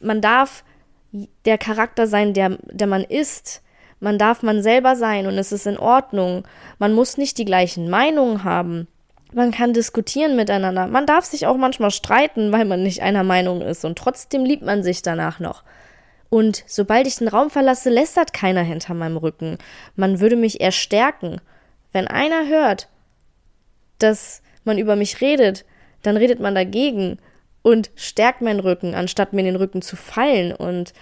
man 0.00 0.20
darf 0.20 0.62
der 1.44 1.58
Charakter 1.58 2.06
sein, 2.06 2.34
der, 2.34 2.58
der 2.62 2.86
man 2.86 3.02
ist. 3.02 3.62
Man 3.98 4.16
darf 4.16 4.44
man 4.44 4.62
selber 4.62 4.94
sein 4.94 5.26
und 5.26 5.36
es 5.36 5.50
ist 5.50 5.66
in 5.66 5.76
Ordnung. 5.76 6.44
Man 6.78 6.92
muss 6.92 7.16
nicht 7.16 7.36
die 7.38 7.44
gleichen 7.44 7.90
Meinungen 7.90 8.44
haben. 8.44 8.86
Man 9.32 9.50
kann 9.50 9.72
diskutieren 9.72 10.36
miteinander. 10.36 10.86
Man 10.86 11.04
darf 11.04 11.24
sich 11.24 11.48
auch 11.48 11.56
manchmal 11.56 11.90
streiten, 11.90 12.52
weil 12.52 12.64
man 12.64 12.84
nicht 12.84 13.02
einer 13.02 13.24
Meinung 13.24 13.60
ist 13.60 13.84
und 13.84 13.98
trotzdem 13.98 14.44
liebt 14.44 14.62
man 14.62 14.84
sich 14.84 15.02
danach 15.02 15.40
noch. 15.40 15.64
Und 16.34 16.64
sobald 16.66 17.06
ich 17.06 17.14
den 17.14 17.28
Raum 17.28 17.48
verlasse, 17.48 17.90
lästert 17.90 18.32
keiner 18.32 18.62
hinter 18.62 18.92
meinem 18.92 19.16
Rücken. 19.16 19.56
Man 19.94 20.18
würde 20.18 20.34
mich 20.34 20.60
eher 20.60 20.72
stärken. 20.72 21.40
Wenn 21.92 22.08
einer 22.08 22.48
hört, 22.48 22.88
dass 24.00 24.42
man 24.64 24.76
über 24.76 24.96
mich 24.96 25.20
redet, 25.20 25.64
dann 26.02 26.16
redet 26.16 26.40
man 26.40 26.56
dagegen 26.56 27.20
und 27.62 27.92
stärkt 27.94 28.42
meinen 28.42 28.58
Rücken, 28.58 28.96
anstatt 28.96 29.32
mir 29.32 29.42
in 29.42 29.46
den 29.46 29.54
Rücken 29.54 29.80
zu 29.80 29.94
fallen. 29.94 30.50
Und 30.50 30.92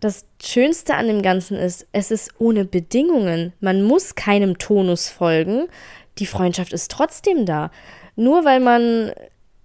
das 0.00 0.26
Schönste 0.42 0.96
an 0.96 1.06
dem 1.06 1.22
Ganzen 1.22 1.56
ist, 1.56 1.86
es 1.92 2.10
ist 2.10 2.32
ohne 2.40 2.64
Bedingungen. 2.64 3.52
Man 3.60 3.84
muss 3.84 4.16
keinem 4.16 4.58
Tonus 4.58 5.10
folgen. 5.10 5.68
Die 6.18 6.26
Freundschaft 6.26 6.72
ist 6.72 6.90
trotzdem 6.90 7.46
da. 7.46 7.70
Nur 8.16 8.44
weil 8.44 8.58
man 8.58 9.12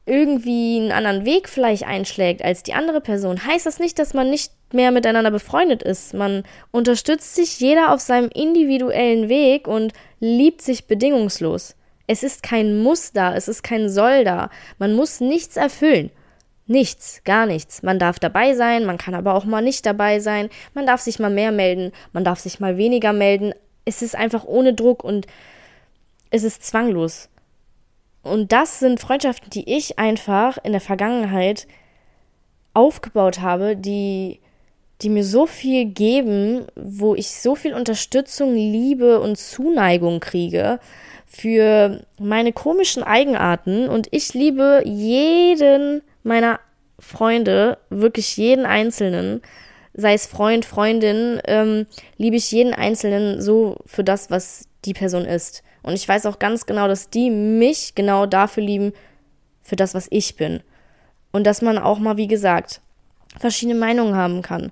irgendwie 0.05 0.77
einen 0.77 0.91
anderen 0.91 1.25
Weg 1.25 1.49
vielleicht 1.49 1.86
einschlägt 1.86 2.43
als 2.43 2.62
die 2.62 2.73
andere 2.73 3.01
Person, 3.01 3.43
heißt 3.47 3.65
das 3.65 3.79
nicht, 3.79 3.97
dass 3.97 4.13
man 4.13 4.29
nicht 4.29 4.51
mehr 4.73 4.91
miteinander 4.91 5.32
befreundet 5.32 5.84
ist. 5.84 6.13
Man 6.13 6.43
unterstützt 6.71 7.36
sich 7.36 7.60
jeder 7.60 7.93
auf 7.93 7.99
seinem 8.01 8.29
individuellen 8.29 9.29
Weg 9.29 9.67
und 9.67 9.93
liebt 10.19 10.62
sich 10.62 10.86
bedingungslos. 10.86 11.75
Es 12.08 12.23
ist 12.23 12.41
kein 12.43 12.82
Muss 12.82 13.12
da, 13.12 13.36
es 13.36 13.47
ist 13.47 13.63
kein 13.63 13.89
Soll 13.89 14.23
da. 14.23 14.49
Man 14.77 14.95
muss 14.95 15.19
nichts 15.19 15.58
erfüllen. 15.58 16.12
Nichts, 16.65 17.21
gar 17.23 17.45
nichts. 17.45 17.82
Man 17.82 17.97
darf 17.97 18.19
dabei 18.19 18.53
sein, 18.53 18.86
man 18.86 18.97
kann 18.97 19.15
aber 19.15 19.34
auch 19.34 19.45
mal 19.45 19.62
nicht 19.62 19.86
dabei 19.86 20.19
sein. 20.19 20.49
Man 20.73 20.86
darf 20.86 21.01
sich 21.01 21.19
mal 21.19 21.32
mehr 21.32 21.51
melden, 21.51 21.91
man 22.13 22.23
darf 22.23 22.39
sich 22.39 22.60
mal 22.60 22.77
weniger 22.77 23.12
melden. 23.12 23.53
Es 23.86 24.01
ist 24.01 24.15
einfach 24.15 24.43
ohne 24.45 24.73
Druck 24.73 25.03
und 25.03 25.25
es 26.29 26.43
ist 26.43 26.63
zwanglos. 26.63 27.29
Und 28.21 28.51
das 28.51 28.79
sind 28.79 28.99
Freundschaften, 28.99 29.49
die 29.49 29.75
ich 29.75 29.97
einfach 29.97 30.58
in 30.63 30.73
der 30.73 30.82
Vergangenheit 30.82 31.67
aufgebaut 32.73 33.39
habe, 33.41 33.75
die, 33.75 34.39
die 35.01 35.09
mir 35.09 35.23
so 35.23 35.45
viel 35.45 35.85
geben, 35.85 36.65
wo 36.75 37.15
ich 37.15 37.31
so 37.31 37.55
viel 37.55 37.73
Unterstützung, 37.73 38.53
Liebe 38.55 39.19
und 39.21 39.38
Zuneigung 39.38 40.19
kriege 40.19 40.79
für 41.25 42.03
meine 42.19 42.51
komischen 42.51 43.03
Eigenarten. 43.03 43.88
Und 43.88 44.07
ich 44.12 44.33
liebe 44.33 44.81
jeden 44.85 46.01
meiner 46.23 46.59
Freunde, 46.99 47.77
wirklich 47.89 48.35
jeden 48.35 48.65
Einzelnen, 48.65 49.41
sei 49.93 50.13
es 50.13 50.25
Freund, 50.25 50.65
Freundin, 50.65 51.39
ähm, 51.45 51.85
liebe 52.17 52.35
ich 52.35 52.51
jeden 52.51 52.73
Einzelnen 52.73 53.41
so 53.41 53.77
für 53.85 54.03
das, 54.03 54.29
was 54.29 54.67
die 54.85 54.93
Person 54.93 55.25
ist. 55.25 55.63
Und 55.81 55.93
ich 55.93 56.07
weiß 56.07 56.25
auch 56.25 56.39
ganz 56.39 56.65
genau, 56.65 56.88
dass 56.88 57.09
die 57.09 57.29
mich 57.29 57.95
genau 57.95 58.25
dafür 58.25 58.63
lieben, 58.63 58.93
für 59.62 59.75
das, 59.75 59.93
was 59.93 60.07
ich 60.09 60.35
bin. 60.35 60.62
Und 61.31 61.45
dass 61.45 61.62
man 61.62 61.77
auch 61.77 61.99
mal, 61.99 62.17
wie 62.17 62.27
gesagt, 62.27 62.81
verschiedene 63.37 63.77
Meinungen 63.77 64.15
haben 64.15 64.41
kann. 64.41 64.71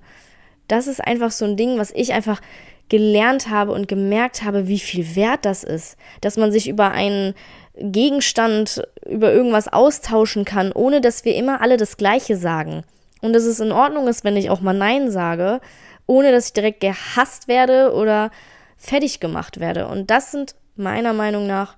Das 0.68 0.88
ist 0.88 1.00
einfach 1.00 1.32
so 1.32 1.46
ein 1.46 1.58
Ding, 1.58 1.78
was 1.78 1.92
ich 1.92 2.14
einfach 2.14 2.42
gelernt 2.90 3.50
habe 3.50 3.74
und 3.74 3.88
gemerkt 3.88 4.44
habe, 4.44 4.68
wie 4.68 4.80
viel 4.80 5.16
wert 5.16 5.46
das 5.46 5.64
ist, 5.64 5.98
dass 6.22 6.38
man 6.38 6.52
sich 6.52 6.70
über 6.70 6.92
einen 6.92 7.34
Gegenstand, 7.76 8.82
über 9.06 9.32
irgendwas 9.32 9.68
austauschen 9.68 10.46
kann, 10.46 10.72
ohne 10.72 11.02
dass 11.02 11.26
wir 11.26 11.36
immer 11.36 11.62
alle 11.62 11.78
das 11.78 11.98
Gleiche 11.98 12.38
sagen. 12.38 12.84
Und 13.22 13.34
dass 13.34 13.44
es 13.44 13.60
in 13.60 13.72
Ordnung 13.72 14.08
ist, 14.08 14.24
wenn 14.24 14.38
ich 14.38 14.50
auch 14.50 14.62
mal 14.62 14.74
Nein 14.74 15.12
sage, 15.12 15.60
ohne 16.06 16.32
dass 16.32 16.48
ich 16.48 16.54
direkt 16.54 16.80
gehasst 16.80 17.48
werde 17.48 17.94
oder 17.94 18.32
fertig 18.78 19.20
gemacht 19.20 19.60
werde. 19.60 19.88
Und 19.88 20.10
das 20.10 20.32
sind 20.32 20.56
meiner 20.76 21.14
Meinung 21.14 21.48
nach, 21.48 21.76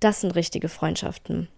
das 0.00 0.20
sind 0.20 0.34
richtige 0.34 0.68
Freundschaften. 0.68 1.48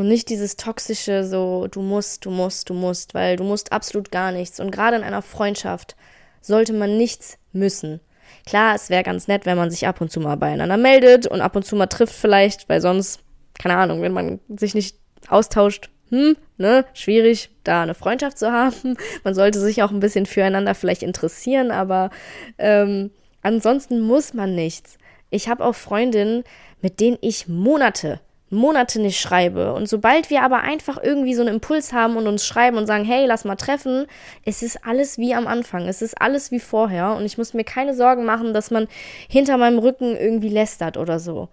Und 0.00 0.08
nicht 0.08 0.30
dieses 0.30 0.56
toxische, 0.56 1.24
so, 1.24 1.66
du 1.70 1.82
musst, 1.82 2.24
du 2.24 2.30
musst, 2.30 2.70
du 2.70 2.72
musst, 2.72 3.12
weil 3.12 3.36
du 3.36 3.44
musst 3.44 3.70
absolut 3.70 4.10
gar 4.10 4.32
nichts. 4.32 4.58
Und 4.58 4.70
gerade 4.70 4.96
in 4.96 5.02
einer 5.02 5.20
Freundschaft 5.20 5.94
sollte 6.40 6.72
man 6.72 6.96
nichts 6.96 7.36
müssen. 7.52 8.00
Klar, 8.46 8.74
es 8.74 8.88
wäre 8.88 9.02
ganz 9.02 9.28
nett, 9.28 9.44
wenn 9.44 9.58
man 9.58 9.70
sich 9.70 9.86
ab 9.86 10.00
und 10.00 10.10
zu 10.10 10.18
mal 10.20 10.38
beieinander 10.38 10.78
meldet 10.78 11.26
und 11.26 11.42
ab 11.42 11.54
und 11.54 11.66
zu 11.66 11.76
mal 11.76 11.86
trifft 11.86 12.14
vielleicht, 12.14 12.66
weil 12.70 12.80
sonst, 12.80 13.20
keine 13.58 13.76
Ahnung, 13.76 14.00
wenn 14.00 14.14
man 14.14 14.40
sich 14.48 14.74
nicht 14.74 14.96
austauscht, 15.28 15.90
hm, 16.08 16.34
ne, 16.56 16.86
schwierig, 16.94 17.50
da 17.62 17.82
eine 17.82 17.92
Freundschaft 17.92 18.38
zu 18.38 18.50
haben. 18.50 18.96
Man 19.22 19.34
sollte 19.34 19.60
sich 19.60 19.82
auch 19.82 19.90
ein 19.90 20.00
bisschen 20.00 20.24
füreinander 20.24 20.74
vielleicht 20.74 21.02
interessieren, 21.02 21.70
aber 21.70 22.08
ähm, 22.56 23.10
ansonsten 23.42 24.00
muss 24.00 24.32
man 24.32 24.54
nichts. 24.54 24.96
Ich 25.28 25.50
habe 25.50 25.62
auch 25.62 25.74
Freundinnen, 25.74 26.42
mit 26.80 27.00
denen 27.00 27.18
ich 27.20 27.48
Monate 27.48 28.18
Monate 28.50 29.00
nicht 29.00 29.20
schreibe. 29.20 29.72
Und 29.74 29.88
sobald 29.88 30.28
wir 30.28 30.42
aber 30.42 30.60
einfach 30.60 30.98
irgendwie 31.00 31.34
so 31.34 31.42
einen 31.42 31.54
Impuls 31.54 31.92
haben 31.92 32.16
und 32.16 32.26
uns 32.26 32.44
schreiben 32.44 32.76
und 32.76 32.86
sagen, 32.86 33.04
hey, 33.04 33.24
lass 33.26 33.44
mal 33.44 33.56
treffen, 33.56 34.06
es 34.44 34.62
ist 34.62 34.84
alles 34.84 35.18
wie 35.18 35.34
am 35.34 35.46
Anfang. 35.46 35.86
Es 35.86 36.02
ist 36.02 36.20
alles 36.20 36.50
wie 36.50 36.58
vorher. 36.58 37.14
Und 37.14 37.24
ich 37.24 37.38
muss 37.38 37.54
mir 37.54 37.64
keine 37.64 37.94
Sorgen 37.94 38.24
machen, 38.24 38.52
dass 38.52 38.72
man 38.72 38.88
hinter 39.28 39.56
meinem 39.56 39.78
Rücken 39.78 40.16
irgendwie 40.16 40.48
lästert 40.48 40.96
oder 40.96 41.20
so. 41.20 41.48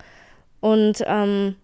Und 0.59 1.03
ähm, 1.05 1.55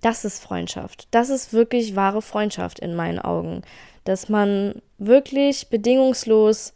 das 0.00 0.24
ist 0.24 0.42
Freundschaft. 0.42 1.08
Das 1.10 1.28
ist 1.28 1.52
wirklich 1.52 1.96
wahre 1.96 2.22
Freundschaft 2.22 2.78
in 2.78 2.94
meinen 2.94 3.18
Augen. 3.18 3.62
Dass 4.04 4.28
man 4.28 4.80
wirklich 4.98 5.68
bedingungslos 5.70 6.72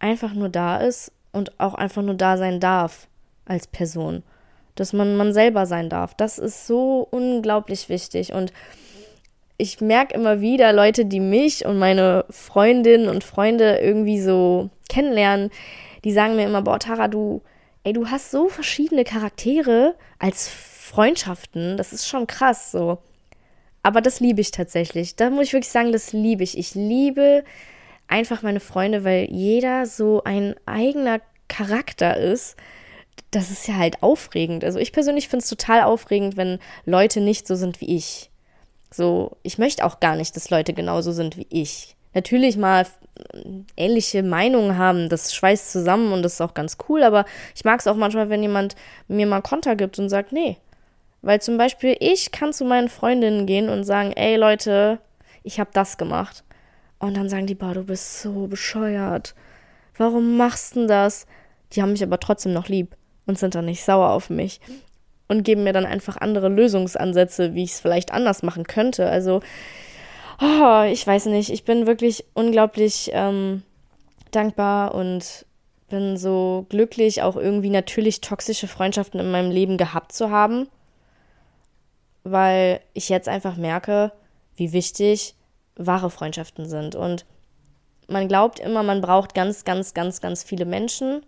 einfach 0.00 0.34
nur 0.34 0.48
da 0.48 0.78
ist 0.78 1.12
und 1.32 1.60
auch 1.60 1.74
einfach 1.74 2.02
nur 2.02 2.14
da 2.14 2.36
sein 2.36 2.58
darf 2.58 3.06
als 3.46 3.68
Person 3.68 4.24
dass 4.80 4.92
man 4.92 5.16
man 5.16 5.32
selber 5.32 5.66
sein 5.66 5.88
darf. 5.88 6.14
Das 6.14 6.38
ist 6.38 6.66
so 6.66 7.06
unglaublich 7.10 7.88
wichtig 7.88 8.32
und 8.32 8.52
ich 9.58 9.80
merke 9.80 10.14
immer 10.14 10.40
wieder 10.40 10.72
Leute, 10.72 11.04
die 11.04 11.20
mich 11.20 11.66
und 11.66 11.78
meine 11.78 12.24
Freundinnen 12.30 13.08
und 13.08 13.24
Freunde 13.24 13.78
irgendwie 13.78 14.20
so 14.20 14.70
kennenlernen, 14.88 15.50
die 16.04 16.12
sagen 16.12 16.36
mir 16.36 16.46
immer, 16.46 16.62
boah, 16.62 16.78
Tara, 16.78 17.08
du, 17.08 17.42
ey, 17.82 17.92
du 17.92 18.08
hast 18.08 18.30
so 18.30 18.48
verschiedene 18.48 19.02
Charaktere 19.02 19.96
als 20.20 20.48
Freundschaften. 20.48 21.76
Das 21.76 21.92
ist 21.92 22.06
schon 22.06 22.28
krass 22.28 22.70
so. 22.70 22.98
Aber 23.82 24.00
das 24.00 24.20
liebe 24.20 24.40
ich 24.40 24.52
tatsächlich. 24.52 25.16
Da 25.16 25.28
muss 25.28 25.46
ich 25.46 25.52
wirklich 25.52 25.70
sagen, 25.70 25.92
das 25.92 26.12
liebe 26.12 26.44
ich. 26.44 26.56
Ich 26.56 26.74
liebe 26.74 27.42
einfach 28.06 28.42
meine 28.42 28.60
Freunde, 28.60 29.02
weil 29.02 29.28
jeder 29.30 29.86
so 29.86 30.22
ein 30.24 30.54
eigener 30.66 31.20
Charakter 31.48 32.16
ist. 32.16 32.56
Das 33.30 33.50
ist 33.50 33.68
ja 33.68 33.76
halt 33.76 34.02
aufregend. 34.02 34.64
Also 34.64 34.78
ich 34.78 34.92
persönlich 34.92 35.28
finde 35.28 35.42
es 35.42 35.50
total 35.50 35.82
aufregend, 35.82 36.36
wenn 36.36 36.58
Leute 36.86 37.20
nicht 37.20 37.46
so 37.46 37.54
sind 37.56 37.80
wie 37.80 37.96
ich. 37.96 38.30
So, 38.90 39.36
ich 39.42 39.58
möchte 39.58 39.84
auch 39.84 40.00
gar 40.00 40.16
nicht, 40.16 40.34
dass 40.34 40.50
Leute 40.50 40.72
genauso 40.72 41.12
sind 41.12 41.36
wie 41.36 41.46
ich. 41.50 41.94
Natürlich 42.14 42.56
mal 42.56 42.86
ähnliche 43.76 44.22
Meinungen 44.22 44.78
haben, 44.78 45.08
das 45.08 45.34
schweißt 45.34 45.72
zusammen 45.72 46.12
und 46.12 46.22
das 46.22 46.34
ist 46.34 46.40
auch 46.40 46.54
ganz 46.54 46.78
cool, 46.88 47.02
aber 47.02 47.24
ich 47.54 47.64
mag 47.64 47.80
es 47.80 47.86
auch 47.86 47.96
manchmal, 47.96 48.30
wenn 48.30 48.42
jemand 48.42 48.76
mir 49.08 49.26
mal 49.26 49.42
Konter 49.42 49.76
gibt 49.76 49.98
und 49.98 50.08
sagt, 50.08 50.32
nee. 50.32 50.56
Weil 51.20 51.42
zum 51.42 51.58
Beispiel 51.58 51.96
ich 52.00 52.32
kann 52.32 52.52
zu 52.52 52.64
meinen 52.64 52.88
Freundinnen 52.88 53.44
gehen 53.44 53.68
und 53.68 53.84
sagen, 53.84 54.12
ey 54.12 54.36
Leute, 54.36 55.00
ich 55.42 55.60
habe 55.60 55.70
das 55.72 55.98
gemacht. 55.98 56.44
Und 56.98 57.16
dann 57.16 57.28
sagen 57.28 57.46
die, 57.46 57.54
boah, 57.54 57.74
du 57.74 57.84
bist 57.84 58.22
so 58.22 58.46
bescheuert. 58.46 59.34
Warum 59.96 60.36
machst 60.36 60.74
du 60.74 60.80
denn 60.80 60.88
das? 60.88 61.26
Die 61.72 61.82
haben 61.82 61.92
mich 61.92 62.02
aber 62.02 62.18
trotzdem 62.20 62.52
noch 62.52 62.68
lieb 62.68 62.96
und 63.28 63.38
sind 63.38 63.54
dann 63.54 63.66
nicht 63.66 63.84
sauer 63.84 64.10
auf 64.10 64.30
mich 64.30 64.60
und 65.28 65.44
geben 65.44 65.62
mir 65.62 65.72
dann 65.72 65.86
einfach 65.86 66.16
andere 66.16 66.48
Lösungsansätze, 66.48 67.54
wie 67.54 67.62
ich 67.62 67.72
es 67.72 67.80
vielleicht 67.80 68.12
anders 68.12 68.42
machen 68.42 68.64
könnte. 68.64 69.08
Also, 69.08 69.40
oh, 70.40 70.82
ich 70.90 71.06
weiß 71.06 71.26
nicht, 71.26 71.50
ich 71.50 71.64
bin 71.64 71.86
wirklich 71.86 72.24
unglaublich 72.34 73.10
ähm, 73.12 73.62
dankbar 74.30 74.94
und 74.94 75.44
bin 75.88 76.16
so 76.16 76.66
glücklich, 76.70 77.22
auch 77.22 77.36
irgendwie 77.36 77.70
natürlich 77.70 78.20
toxische 78.20 78.66
Freundschaften 78.66 79.20
in 79.20 79.30
meinem 79.30 79.50
Leben 79.50 79.76
gehabt 79.76 80.12
zu 80.12 80.30
haben, 80.30 80.68
weil 82.24 82.80
ich 82.94 83.08
jetzt 83.08 83.28
einfach 83.28 83.56
merke, 83.56 84.12
wie 84.56 84.72
wichtig 84.72 85.34
wahre 85.76 86.10
Freundschaften 86.10 86.68
sind. 86.68 86.94
Und 86.94 87.26
man 88.06 88.28
glaubt 88.28 88.58
immer, 88.58 88.82
man 88.82 89.00
braucht 89.00 89.34
ganz, 89.34 89.64
ganz, 89.64 89.92
ganz, 89.92 90.20
ganz 90.20 90.42
viele 90.42 90.64
Menschen, 90.64 91.22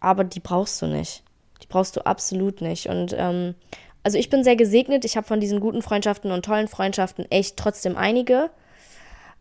aber 0.00 0.24
die 0.24 0.40
brauchst 0.40 0.80
du 0.82 0.86
nicht. 0.86 1.22
Die 1.62 1.66
brauchst 1.66 1.96
du 1.96 2.04
absolut 2.04 2.60
nicht. 2.60 2.88
Und 2.88 3.14
ähm, 3.16 3.54
also 4.02 4.18
ich 4.18 4.30
bin 4.30 4.42
sehr 4.42 4.56
gesegnet. 4.56 5.04
Ich 5.04 5.16
habe 5.16 5.26
von 5.26 5.40
diesen 5.40 5.60
guten 5.60 5.82
Freundschaften 5.82 6.32
und 6.32 6.44
tollen 6.44 6.68
Freundschaften 6.68 7.30
echt 7.30 7.56
trotzdem 7.56 7.96
einige. 7.96 8.50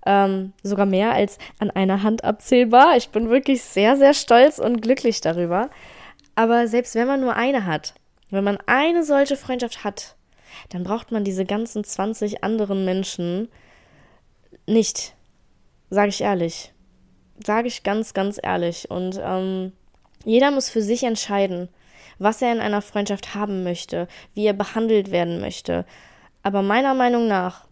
Ähm, 0.06 0.54
sogar 0.64 0.86
mehr 0.86 1.14
als 1.14 1.38
an 1.60 1.72
einer 1.72 2.04
Hand 2.04 2.24
abzählbar. 2.24 2.98
Ich 2.98 3.10
bin 3.10 3.30
wirklich 3.30 3.64
sehr, 3.64 3.98
sehr 3.98 4.14
stolz 4.14 4.60
und 4.60 4.82
glücklich 4.82 5.22
darüber. 5.22 5.70
Aber 6.36 6.68
selbst 6.68 6.96
wenn 6.96 7.08
man 7.08 7.22
nur 7.22 7.36
eine 7.36 7.66
hat, 7.66 7.96
wenn 8.30 8.44
man 8.44 8.58
eine 8.66 9.04
solche 9.04 9.36
Freundschaft 9.36 9.84
hat, 9.84 10.16
dann 10.70 10.84
braucht 10.84 11.12
man 11.12 11.24
diese 11.24 11.46
ganzen 11.46 11.84
20 11.84 12.44
anderen 12.44 12.86
Menschen 12.86 13.50
nicht. 14.66 15.16
Sage 15.90 16.10
ich 16.10 16.22
ehrlich. 16.22 16.74
Sage 17.46 17.68
ich 17.68 17.84
ganz, 17.84 18.14
ganz 18.14 18.40
ehrlich. 18.42 18.90
Und 18.90 19.20
ähm, 19.22 19.74
jeder 20.26 20.52
muss 20.52 20.70
für 20.70 20.82
sich 20.82 21.04
entscheiden, 21.04 21.70
was 22.18 22.42
er 22.42 22.52
in 22.52 22.60
einer 22.60 22.82
Freundschaft 22.82 23.36
haben 23.36 23.64
möchte, 23.64 24.08
wie 24.34 24.46
er 24.46 24.54
behandelt 24.54 25.12
werden 25.12 25.40
möchte. 25.40 25.86
Aber 26.44 26.62
meiner 26.62 26.94
Meinung 26.94 27.28
nach 27.28 27.66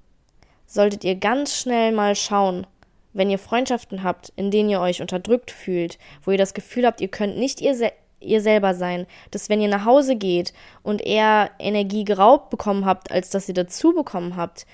solltet 0.65 1.03
ihr 1.03 1.15
ganz 1.15 1.55
schnell 1.57 1.91
mal 1.91 2.15
schauen, 2.15 2.65
wenn 3.13 3.29
ihr 3.29 3.39
Freundschaften 3.39 4.03
habt, 4.03 4.31
in 4.36 4.51
denen 4.51 4.69
ihr 4.69 4.79
euch 4.79 5.01
unterdrückt 5.01 5.51
fühlt, 5.51 5.97
wo 6.23 6.31
ihr 6.31 6.38
das 6.38 6.53
Gefühl 6.53 6.86
habt, 6.86 7.01
ihr 7.01 7.07
könnt 7.07 7.38
nicht 7.38 7.62
ihr, 7.62 7.75
se 7.75 7.91
ihr 8.19 8.41
selber 8.41 8.73
sein, 8.73 9.05
dass 9.29 9.47
wenn 9.47 9.62
ihr 9.62 9.67
nach 9.67 9.86
Hause 9.86 10.15
geht 10.15 10.51
und 10.81 11.05
eher 11.05 11.51
Energie 11.60 12.03
geraubt 12.03 12.49
bekommen 12.49 12.86
habt, 12.86 13.12
als 13.12 13.29
dass 13.29 13.47
ihr 13.47 13.53
dazu 13.53 13.93
bekommen 13.93 14.36
habt, 14.36 14.65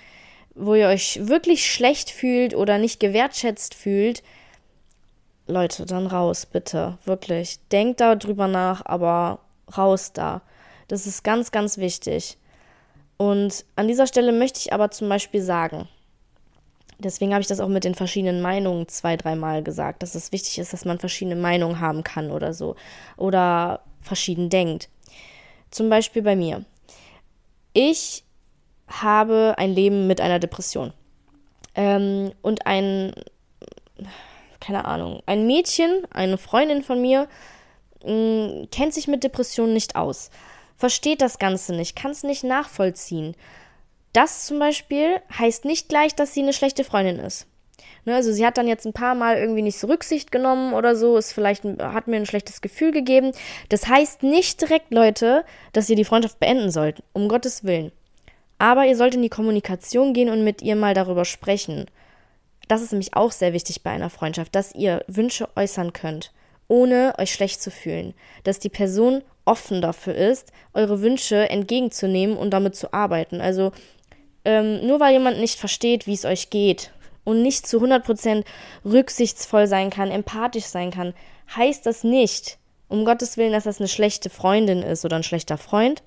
wo 0.56 0.76
ihr 0.76 0.88
euch 0.88 1.20
wirklich 1.24 1.70
schlecht 1.70 2.10
fühlt 2.10 2.56
oder 2.56 2.78
nicht 2.78 3.02
gewertschätzt 3.02 3.76
fühlt, 3.76 4.24
Leute, 5.48 5.86
dann 5.86 6.08
raus, 6.08 6.46
bitte, 6.46 6.98
wirklich. 7.06 7.60
Denkt 7.72 8.00
darüber 8.00 8.48
nach, 8.48 8.86
aber 8.86 9.40
raus 9.78 10.14
da. 10.14 10.42
Das 10.88 11.06
ist 11.06 11.24
ganz, 11.24 11.52
ganz 11.52 11.78
wichtig. 11.78 12.38
Und 13.18 13.66
an 13.76 13.88
dieser 13.88 14.08
Stelle 14.08 14.32
möchte 14.32 14.60
ich 14.60 14.74
aber 14.74 14.92
zum 14.92 15.10
Beispiel 15.10 15.42
sagen, 15.42 15.88
deswegen 17.00 17.34
habe 17.34 17.42
ich 17.42 17.48
das 17.48 17.60
auch 17.60 17.68
mit 17.68 17.84
den 17.84 17.96
verschiedenen 17.96 18.42
Meinungen 18.42 18.88
zwei, 18.88 19.18
dreimal 19.18 19.64
gesagt, 19.64 20.04
dass 20.04 20.16
es 20.16 20.32
wichtig 20.32 20.60
ist, 20.60 20.74
dass 20.74 20.86
man 20.86 21.00
verschiedene 21.00 21.36
Meinungen 21.36 21.80
haben 21.80 22.04
kann 22.04 22.32
oder 22.32 22.54
so. 22.54 22.76
Oder 23.18 23.82
verschieden 24.02 24.50
denkt. 24.50 24.90
Zum 25.72 25.90
Beispiel 25.90 26.22
bei 26.22 26.36
mir. 26.36 26.66
Ich 27.74 28.24
habe 28.88 29.56
ein 29.58 29.74
Leben 29.74 30.08
mit 30.08 30.22
einer 30.22 30.40
Depression. 30.40 30.94
Ähm, 31.76 32.32
und 32.42 32.68
ein, 32.68 33.14
keine 34.64 34.86
Ahnung, 34.86 35.22
ein 35.26 35.46
Mädchen, 35.46 36.08
eine 36.12 36.38
Freundin 36.38 36.84
von 36.84 37.02
mir, 37.02 37.28
mh, 38.06 38.68
kennt 38.72 38.94
sich 38.94 39.08
mit 39.08 39.24
Depressionen 39.24 39.74
nicht 39.74 39.96
aus, 39.96 40.30
versteht 40.78 41.22
das 41.22 41.38
Ganze 41.38 41.76
nicht, 41.76 41.96
kann 41.96 42.12
es 42.12 42.24
nicht 42.24 42.44
nachvollziehen. 42.44 43.36
Das 44.14 44.46
zum 44.46 44.60
Beispiel 44.60 45.20
heißt 45.38 45.66
nicht 45.66 45.90
gleich, 45.90 46.16
dass 46.16 46.34
sie 46.34 46.42
eine 46.42 46.54
schlechte 46.54 46.84
Freundin 46.84 47.20
ist. 47.20 47.48
Ne, 48.06 48.16
also 48.16 48.32
sie 48.32 48.46
hat 48.46 48.58
dann 48.58 48.68
jetzt 48.68 48.86
ein 48.86 48.94
paar 48.94 49.16
Mal 49.16 49.38
irgendwie 49.38 49.62
nicht 49.62 49.78
so 49.78 49.88
Rücksicht 49.88 50.32
genommen 50.32 50.74
oder 50.74 50.96
so, 50.96 51.18
ist 51.18 51.34
vielleicht 51.34 51.64
hat 51.64 52.08
mir 52.08 52.18
ein 52.18 52.26
schlechtes 52.26 52.62
Gefühl 52.62 52.92
gegeben. 52.92 53.32
Das 53.70 53.88
heißt 53.88 54.24
nicht 54.24 54.62
direkt, 54.62 54.94
Leute, 54.94 55.46
dass 55.72 55.90
ihr 55.90 55.96
die 55.96 56.06
Freundschaft 56.06 56.40
beenden 56.40 56.70
sollt, 56.70 57.02
um 57.14 57.28
Gottes 57.28 57.64
Willen. 57.64 57.92
Aber 58.60 58.86
ihr 58.86 58.96
sollt 58.96 59.16
in 59.16 59.22
die 59.22 59.30
Kommunikation 59.30 60.14
gehen 60.14 60.30
und 60.30 60.44
mit 60.44 60.62
ihr 60.62 60.76
mal 60.76 60.94
darüber 60.94 61.26
sprechen. 61.26 61.86
Das 62.68 62.82
ist 62.82 62.92
nämlich 62.92 63.16
auch 63.16 63.32
sehr 63.32 63.54
wichtig 63.54 63.84
bei 63.84 63.92
einer 63.92 64.10
Freundschaft, 64.10 64.56
dass 64.56 64.74
ihr 64.74 65.04
Wünsche 65.08 65.50
äußern 65.56 65.94
könnt 65.94 66.32
ohne 66.68 67.14
euch 67.20 67.32
schlecht 67.32 67.62
zu 67.62 67.72
fühlen. 67.72 68.14
Dass 68.44 68.60
die 68.60 68.70
Person 68.70 69.22
offen 69.46 69.82
dafür 69.82 70.16
ist, 70.16 70.52
eure 70.74 71.02
Wünsche 71.02 71.50
entgegenzunehmen 71.50 72.38
und 72.38 72.52
damit 72.52 72.76
zu 72.76 72.94
arbeiten. 72.94 73.42
Also 73.42 73.72
ähm, 74.46 74.86
nur 74.86 75.00
weil 75.00 75.14
jemand 75.14 75.40
nicht 75.40 75.60
versteht, 75.60 76.08
wie 76.08 76.14
es 76.14 76.26
euch 76.26 76.50
geht 76.50 76.92
und 77.24 77.42
nicht 77.42 77.68
zu 77.68 77.80
100% 77.80 78.44
rücksichtsvoll 78.86 79.68
sein 79.68 79.90
kann, 79.90 80.12
empathisch 80.12 80.66
sein 80.66 80.92
kann, 80.92 81.14
heißt 81.56 81.86
das 81.86 82.04
nicht, 82.04 82.58
um 82.88 83.06
Gottes 83.06 83.38
Willen, 83.38 83.54
dass 83.54 83.66
das 83.66 83.80
eine 83.80 83.88
schlechte 83.88 84.30
Freundin 84.30 84.82
ist 84.82 85.06
oder 85.06 85.18
ein 85.18 85.24
schlechter 85.24 85.58
Freund. 85.58 86.04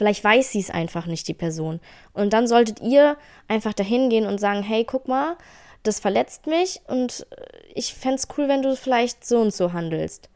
Vielleicht 0.00 0.24
weiß 0.24 0.52
sie 0.52 0.60
es 0.60 0.70
einfach 0.70 1.04
nicht, 1.04 1.28
die 1.28 1.34
Person. 1.34 1.78
Und 2.14 2.32
dann 2.32 2.46
solltet 2.46 2.80
ihr 2.80 3.18
einfach 3.48 3.74
dahin 3.74 4.08
gehen 4.08 4.24
und 4.24 4.40
sagen, 4.40 4.62
hey, 4.62 4.82
guck 4.82 5.08
mal, 5.08 5.36
das 5.82 6.00
verletzt 6.00 6.46
mich 6.46 6.80
und 6.86 7.26
äh, 7.32 7.44
ich 7.74 7.92
fände 7.92 8.14
es 8.14 8.28
cool, 8.34 8.48
wenn 8.48 8.62
du 8.62 8.74
vielleicht 8.76 9.26
so 9.26 9.42
und 9.42 9.52
so 9.52 9.74
handelst. 9.74 10.30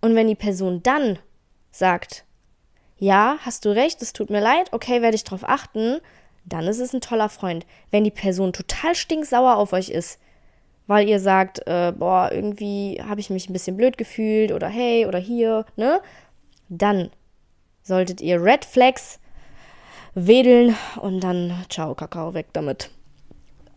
Und 0.00 0.14
wenn 0.14 0.26
die 0.26 0.34
Person 0.34 0.82
dann 0.82 1.18
sagt, 1.70 2.24
ja, 2.96 3.36
hast 3.42 3.66
du 3.66 3.74
recht, 3.74 4.00
es 4.00 4.14
tut 4.14 4.30
mir 4.30 4.40
leid, 4.40 4.72
okay, 4.72 5.02
werde 5.02 5.16
ich 5.16 5.24
drauf 5.24 5.46
achten, 5.46 6.00
dann 6.46 6.66
ist 6.66 6.80
es 6.80 6.94
ein 6.94 7.02
toller 7.02 7.28
Freund. 7.28 7.66
Wenn 7.90 8.04
die 8.04 8.10
Person 8.10 8.54
total 8.54 8.94
stinksauer 8.94 9.56
auf 9.56 9.74
euch 9.74 9.90
ist, 9.90 10.18
weil 10.86 11.06
ihr 11.06 11.20
sagt, 11.20 11.60
äh, 11.66 11.92
boah, 11.94 12.30
irgendwie 12.32 13.02
habe 13.06 13.20
ich 13.20 13.28
mich 13.28 13.50
ein 13.50 13.52
bisschen 13.52 13.76
blöd 13.76 13.98
gefühlt 13.98 14.50
oder 14.50 14.68
hey 14.68 15.04
oder 15.04 15.18
hier, 15.18 15.66
ne? 15.76 16.00
Dann 16.70 17.10
solltet 17.84 18.20
ihr 18.20 18.42
Red 18.42 18.64
Flags 18.64 19.20
wedeln 20.14 20.76
und 21.00 21.20
dann 21.20 21.64
ciao, 21.68 21.94
Kakao, 21.94 22.34
weg 22.34 22.48
damit. 22.52 22.90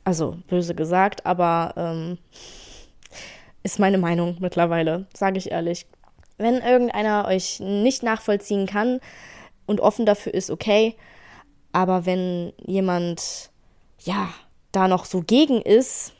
Also 0.03 0.37
böse 0.47 0.73
gesagt, 0.73 1.25
aber 1.25 1.73
ähm, 1.75 2.17
ist 3.63 3.79
meine 3.79 3.97
Meinung 3.97 4.37
mittlerweile, 4.39 5.05
sage 5.13 5.37
ich 5.37 5.51
ehrlich. 5.51 5.85
Wenn 6.37 6.55
irgendeiner 6.55 7.25
euch 7.27 7.59
nicht 7.59 8.03
nachvollziehen 8.03 8.67
kann 8.67 8.99
und 9.65 9.81
offen 9.81 10.05
dafür 10.05 10.33
ist, 10.33 10.49
okay. 10.49 10.95
Aber 11.73 12.05
wenn 12.05 12.53
jemand, 12.65 13.51
ja, 13.99 14.29
da 14.71 14.87
noch 14.87 15.05
so 15.05 15.21
gegen 15.21 15.61
ist, 15.61 16.13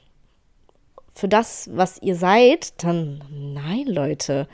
für 1.13 1.27
das, 1.27 1.69
was 1.73 2.01
ihr 2.01 2.15
seid, 2.15 2.83
dann 2.83 3.23
nein, 3.31 3.85
Leute. 3.87 4.47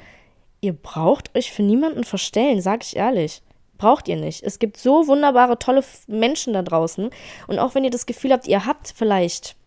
Ihr 0.64 0.72
braucht 0.72 1.36
euch 1.36 1.52
für 1.52 1.62
niemanden 1.62 2.06
verstellen, 2.06 2.62
sag 2.62 2.86
ich 2.86 2.96
ehrlich. 2.96 3.42
Braucht 3.78 4.08
ihr 4.08 4.16
nicht. 4.16 4.44
Es 4.44 4.60
gibt 4.60 4.78
so 4.78 5.08
wunderbare, 5.08 5.60
tolle 5.60 5.84
Menschen 6.08 6.54
da 6.54 6.62
draußen. 6.62 7.10
Und 7.48 7.60
auch 7.60 7.76
wenn 7.76 7.84
ihr 7.84 7.90
das 7.90 8.06
Gefühl 8.06 8.32
habt, 8.32 8.48
ihr 8.48 8.66
habt 8.66 8.94
vielleicht 8.96 9.58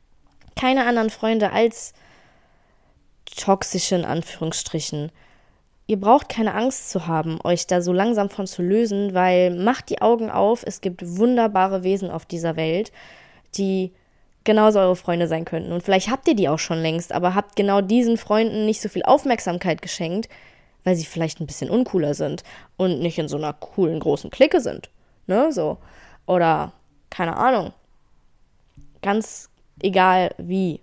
keine 0.59 0.87
anderen 0.87 1.11
Freunde 1.11 1.53
als 1.53 1.93
toxische 3.27 3.95
in 3.95 4.07
Anführungsstrichen. 4.07 5.13
Ihr 5.87 6.01
braucht 6.01 6.31
keine 6.31 6.55
Angst 6.55 6.89
zu 6.89 7.07
haben, 7.07 7.41
euch 7.45 7.67
da 7.67 7.83
so 7.83 7.93
langsam 7.93 8.31
von 8.31 8.47
zu 8.47 8.63
lösen, 8.63 9.13
weil 9.13 9.51
macht 9.51 9.91
die 9.91 10.01
Augen 10.01 10.31
auf, 10.31 10.63
es 10.67 10.81
gibt 10.81 11.19
wunderbare 11.19 11.83
Wesen 11.83 12.11
auf 12.11 12.25
dieser 12.25 12.57
Welt, 12.57 12.91
die 13.59 13.93
genauso 14.45 14.79
eure 14.79 14.97
Freunde 14.97 15.29
sein 15.29 15.45
könnten. 15.45 15.73
Und 15.73 15.83
vielleicht 15.83 16.11
habt 16.11 16.27
ihr 16.27 16.35
die 16.35 16.49
auch 16.49 16.59
schon 16.59 16.81
längst, 16.81 17.13
aber 17.13 17.35
habt 17.35 17.55
genau 17.55 17.83
diesen 17.83 18.17
Freunden 18.17 18.65
nicht 18.65 18.81
so 18.81 18.89
viel 18.89 19.03
Aufmerksamkeit 19.03 19.83
geschenkt, 19.83 20.31
weil 20.87 20.95
sie 20.95 21.05
vielleicht 21.05 21.41
ein 21.41 21.49
bisschen 21.49 21.69
uncooler 21.69 22.15
sind 22.15 22.45
und 22.77 23.01
nicht 23.01 23.19
in 23.19 23.27
so 23.27 23.37
einer 23.37 23.53
coolen 23.53 23.99
großen 23.99 24.31
Clique 24.31 24.61
sind. 24.61 24.89
Ne, 25.27 25.51
so. 25.51 25.79
Oder, 26.27 26.73
keine 27.11 27.37
Ahnung. 27.37 27.73
Ganz 29.03 29.51
egal 29.83 30.33
wie. 30.39 30.81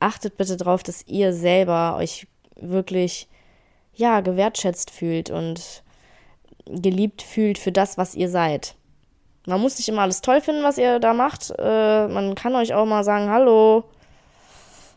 Achtet 0.00 0.38
bitte 0.38 0.56
darauf, 0.56 0.82
dass 0.82 1.06
ihr 1.06 1.34
selber 1.34 1.96
euch 1.98 2.26
wirklich, 2.56 3.28
ja, 3.94 4.20
gewertschätzt 4.20 4.90
fühlt 4.90 5.28
und 5.28 5.82
geliebt 6.64 7.20
fühlt 7.20 7.58
für 7.58 7.72
das, 7.72 7.98
was 7.98 8.14
ihr 8.14 8.30
seid. 8.30 8.76
Man 9.46 9.60
muss 9.60 9.76
nicht 9.76 9.90
immer 9.90 10.02
alles 10.02 10.22
toll 10.22 10.40
finden, 10.40 10.62
was 10.62 10.78
ihr 10.78 11.00
da 11.00 11.12
macht. 11.12 11.52
Äh, 11.58 12.08
man 12.08 12.34
kann 12.34 12.54
euch 12.54 12.72
auch 12.72 12.86
mal 12.86 13.04
sagen, 13.04 13.28
hallo, 13.28 13.84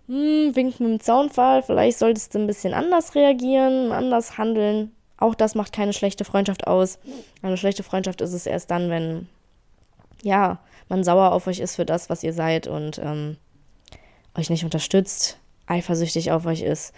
hm, 0.08 0.56
winkt 0.56 0.80
mit 0.80 0.90
dem 0.90 1.00
Zaunfall, 1.00 1.64
vielleicht 1.64 2.00
solltest 2.00 2.34
du 2.34 2.40
ein 2.40 2.48
bisschen 2.48 2.74
anders 2.74 3.16
reagieren, 3.16 3.92
anders 3.92 4.38
handeln. 4.38 4.92
Auch 5.18 5.36
das 5.36 5.56
macht 5.56 5.74
keine 5.74 5.94
schlechte 5.94 6.24
Freundschaft 6.26 6.68
aus. 6.68 7.00
Eine 7.42 7.58
schlechte 7.58 7.84
Freundschaft 7.84 8.22
ist 8.22 8.34
es 8.34 8.46
erst 8.46 8.72
dann, 8.72 8.90
wenn, 8.90 9.28
ja, 10.24 10.60
man 10.90 11.04
sauer 11.04 11.32
auf 11.32 11.48
euch 11.48 11.60
ist 11.60 11.76
für 11.76 11.86
das, 11.86 12.10
was 12.10 12.24
ihr 12.24 12.34
seid 12.34 12.68
und 12.68 13.00
ähm, 13.00 13.38
euch 14.38 14.50
nicht 14.50 14.64
unterstützt, 14.64 15.40
eifersüchtig 15.66 16.32
auf 16.32 16.46
euch 16.46 16.62
ist, 16.62 16.94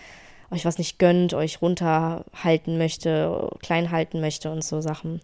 euch 0.52 0.66
was 0.66 0.78
nicht 0.78 1.00
gönnt, 1.00 1.34
euch 1.34 1.62
runterhalten 1.62 2.78
möchte, 2.78 3.50
klein 3.62 3.92
halten 3.92 4.22
möchte 4.22 4.52
und 4.52 4.64
so 4.64 4.82
Sachen. 4.82 5.22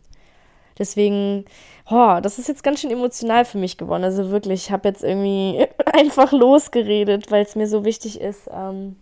Deswegen, 0.77 1.45
oh, 1.89 2.19
das 2.21 2.37
ist 2.37 2.47
jetzt 2.47 2.63
ganz 2.63 2.81
schön 2.81 2.91
emotional 2.91 3.45
für 3.45 3.57
mich 3.57 3.77
geworden. 3.77 4.03
Also 4.03 4.29
wirklich, 4.29 4.65
ich 4.65 4.71
habe 4.71 4.87
jetzt 4.89 5.03
irgendwie 5.03 5.67
einfach 5.93 6.31
losgeredet, 6.31 7.31
weil 7.31 7.43
es 7.43 7.55
mir 7.55 7.67
so 7.67 7.85
wichtig 7.85 8.19
ist, 8.19 8.49
ähm, 8.51 8.97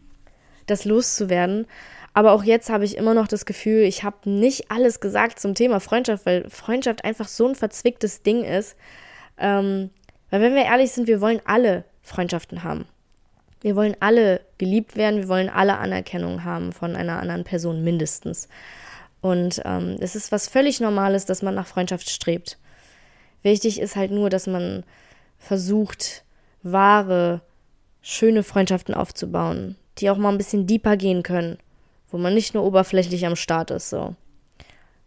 das 0.67 0.86
loszuwerden. 0.86 1.67
Aber 2.13 2.33
auch 2.33 2.43
jetzt 2.43 2.69
habe 2.69 2.86
ich 2.86 2.95
immer 2.95 3.15
noch 3.15 3.27
das 3.27 3.45
Gefühl, 3.45 3.81
ich 3.83 4.03
habe 4.03 4.29
nicht 4.29 4.69
alles 4.69 4.99
gesagt 4.99 5.39
zum 5.39 5.55
Thema 5.55 5.79
Freundschaft, 5.79 6.25
weil 6.25 6.47
Freundschaft 6.49 7.03
einfach 7.03 7.27
so 7.27 7.47
ein 7.47 7.55
verzwicktes 7.55 8.21
Ding 8.21 8.43
ist. 8.43 8.75
Ähm, 9.39 9.89
weil 10.29 10.41
wenn 10.41 10.53
wir 10.53 10.63
ehrlich 10.63 10.91
sind, 10.91 11.07
wir 11.07 11.21
wollen 11.21 11.41
alle 11.45 11.86
Freundschaften 12.03 12.63
haben. 12.63 12.86
Wir 13.62 13.75
wollen 13.75 13.95
alle 13.99 14.41
geliebt 14.57 14.95
werden, 14.95 15.21
wir 15.21 15.29
wollen 15.29 15.49
alle 15.49 15.77
Anerkennung 15.77 16.43
haben 16.43 16.73
von 16.73 16.95
einer 16.95 17.19
anderen 17.19 17.45
Person 17.45 17.83
mindestens. 17.83 18.47
Und 19.23 19.62
ähm, 19.63 19.95
es 20.01 20.17
ist 20.17 20.33
was 20.33 20.49
völlig 20.49 20.81
Normales, 20.81 21.25
dass 21.25 21.41
man 21.41 21.55
nach 21.55 21.65
Freundschaft 21.65 22.09
strebt. 22.09 22.57
Wichtig 23.41 23.79
ist 23.79 23.95
halt 23.95 24.12
nur, 24.12 24.29
dass 24.29 24.47
man 24.47 24.83
versucht, 25.39 26.25
wahre, 26.62 27.39
schöne 28.01 28.43
Freundschaften 28.43 28.93
aufzubauen, 28.93 29.77
die 29.97 30.09
auch 30.09 30.17
mal 30.17 30.29
ein 30.29 30.38
bisschen 30.38 30.67
deeper 30.67 30.97
gehen 30.97 31.23
können, 31.23 31.57
wo 32.12 32.17
man 32.17 32.33
nicht 32.33 32.53
nur 32.53 32.65
oberflächlich 32.65 33.25
am 33.25 33.38
Start 33.38 33.71
ist, 33.71 33.89
so. 33.89 34.13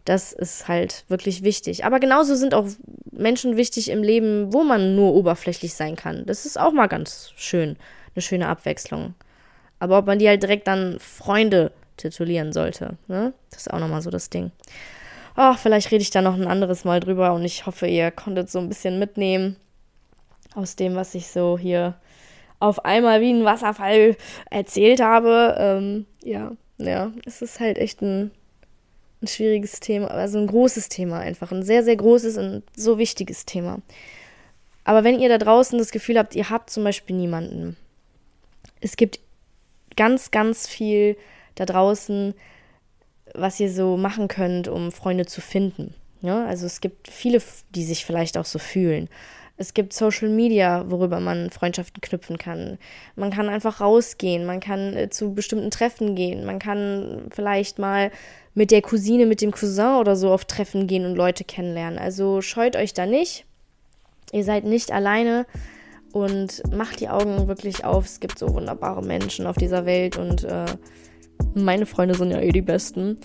Das 0.03 0.33
ist 0.33 0.67
halt 0.67 1.05
wirklich 1.09 1.43
wichtig. 1.43 1.85
Aber 1.85 1.99
genauso 1.99 2.33
sind 2.33 2.55
auch 2.55 2.65
Menschen 3.11 3.55
wichtig 3.55 3.91
im 3.91 4.01
Leben, 4.01 4.51
wo 4.51 4.63
man 4.63 4.95
nur 4.95 5.13
oberflächlich 5.13 5.75
sein 5.75 5.95
kann. 5.95 6.25
Das 6.25 6.47
ist 6.47 6.59
auch 6.59 6.71
mal 6.71 6.87
ganz 6.87 7.33
schön, 7.35 7.77
eine 8.15 8.23
schöne 8.23 8.47
Abwechslung. 8.47 9.13
Aber 9.77 9.99
ob 9.99 10.07
man 10.07 10.17
die 10.17 10.27
halt 10.27 10.41
direkt 10.41 10.65
dann 10.65 10.97
Freunde 10.99 11.71
titulieren 11.97 12.53
sollte. 12.53 12.97
Ne? 13.07 13.33
Das 13.49 13.61
ist 13.61 13.73
auch 13.73 13.79
nochmal 13.79 14.01
so 14.01 14.09
das 14.09 14.29
Ding. 14.29 14.51
Ach, 15.35 15.59
vielleicht 15.59 15.91
rede 15.91 16.01
ich 16.01 16.09
da 16.09 16.21
noch 16.21 16.33
ein 16.33 16.47
anderes 16.47 16.83
Mal 16.83 16.99
drüber 16.99 17.33
und 17.33 17.43
ich 17.45 17.65
hoffe, 17.65 17.87
ihr 17.87 18.09
konntet 18.11 18.49
so 18.49 18.59
ein 18.59 18.69
bisschen 18.69 18.97
mitnehmen 18.97 19.55
aus 20.55 20.75
dem, 20.75 20.95
was 20.95 21.13
ich 21.13 21.27
so 21.27 21.57
hier 21.57 21.95
auf 22.59 22.85
einmal 22.85 23.21
wie 23.21 23.31
ein 23.31 23.45
Wasserfall 23.45 24.17
erzählt 24.49 24.99
habe. 24.99 25.55
Ähm, 25.59 26.05
ja, 26.23 26.53
ja, 26.79 27.11
es 27.25 27.41
ist 27.41 27.59
halt 27.59 27.77
echt 27.77 28.01
ein, 28.01 28.31
ein 29.21 29.27
schwieriges 29.27 29.79
Thema, 29.79 30.09
also 30.09 30.39
ein 30.39 30.47
großes 30.47 30.89
Thema 30.89 31.19
einfach, 31.19 31.51
ein 31.51 31.63
sehr, 31.63 31.83
sehr 31.83 31.95
großes 31.95 32.37
und 32.37 32.63
so 32.75 32.97
wichtiges 32.97 33.45
Thema. 33.45 33.81
Aber 34.83 35.03
wenn 35.03 35.19
ihr 35.19 35.29
da 35.29 35.37
draußen 35.37 35.77
das 35.77 35.91
Gefühl 35.91 36.17
habt, 36.17 36.35
ihr 36.35 36.49
habt 36.49 36.69
zum 36.69 36.83
Beispiel 36.83 37.15
niemanden, 37.15 37.77
es 38.79 38.95
gibt 38.95 39.19
ganz, 39.95 40.31
ganz 40.31 40.67
viel 40.67 41.17
da 41.57 41.65
draußen, 41.65 42.33
was 43.33 43.59
ihr 43.59 43.71
so 43.71 43.97
machen 43.97 44.27
könnt, 44.27 44.67
um 44.67 44.91
Freunde 44.91 45.25
zu 45.25 45.41
finden. 45.41 45.93
Ja, 46.21 46.45
also 46.45 46.65
es 46.65 46.81
gibt 46.81 47.09
viele, 47.09 47.41
die 47.75 47.83
sich 47.83 48.05
vielleicht 48.05 48.37
auch 48.37 48.45
so 48.45 48.59
fühlen. 48.59 49.09
Es 49.57 49.73
gibt 49.73 49.91
Social 49.93 50.29
Media, 50.29 50.85
worüber 50.87 51.19
man 51.19 51.49
Freundschaften 51.49 51.99
knüpfen 51.99 52.37
kann. 52.37 52.77
Man 53.15 53.31
kann 53.31 53.49
einfach 53.49 53.81
rausgehen, 53.81 54.45
man 54.45 54.59
kann 54.59 54.95
äh, 54.95 55.09
zu 55.09 55.33
bestimmten 55.33 55.71
Treffen 55.71 56.15
gehen, 56.15 56.45
man 56.45 56.59
kann 56.59 57.27
vielleicht 57.31 57.79
mal 57.79 58.11
mit 58.53 58.69
der 58.69 58.83
Cousine, 58.83 59.25
mit 59.25 59.41
dem 59.41 59.51
Cousin 59.51 59.95
oder 59.99 60.15
so 60.15 60.31
auf 60.31 60.45
Treffen 60.45 60.85
gehen 60.87 61.05
und 61.05 61.15
Leute 61.15 61.43
kennenlernen. 61.43 61.97
Also 61.99 62.41
scheut 62.41 62.75
euch 62.75 62.93
da 62.93 63.05
nicht. 63.05 63.45
Ihr 64.31 64.43
seid 64.43 64.63
nicht 64.63 64.91
alleine 64.91 65.45
und 66.11 66.63
macht 66.71 66.99
die 66.99 67.09
Augen 67.09 67.47
wirklich 67.47 67.83
auf. 67.83 68.05
Es 68.05 68.19
gibt 68.19 68.37
so 68.37 68.53
wunderbare 68.53 69.03
Menschen 69.03 69.47
auf 69.47 69.55
dieser 69.55 69.85
Welt 69.85 70.17
und 70.17 70.43
äh, 70.43 70.65
meine 71.53 71.85
Freunde 71.85 72.15
sind 72.15 72.31
ja 72.31 72.39
eh 72.39 72.51
die 72.51 72.61
besten. 72.61 73.17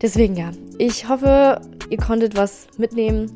Deswegen 0.00 0.36
ja, 0.36 0.50
ich 0.78 1.08
hoffe, 1.08 1.60
ihr 1.90 1.98
konntet 1.98 2.36
was 2.36 2.68
mitnehmen. 2.78 3.30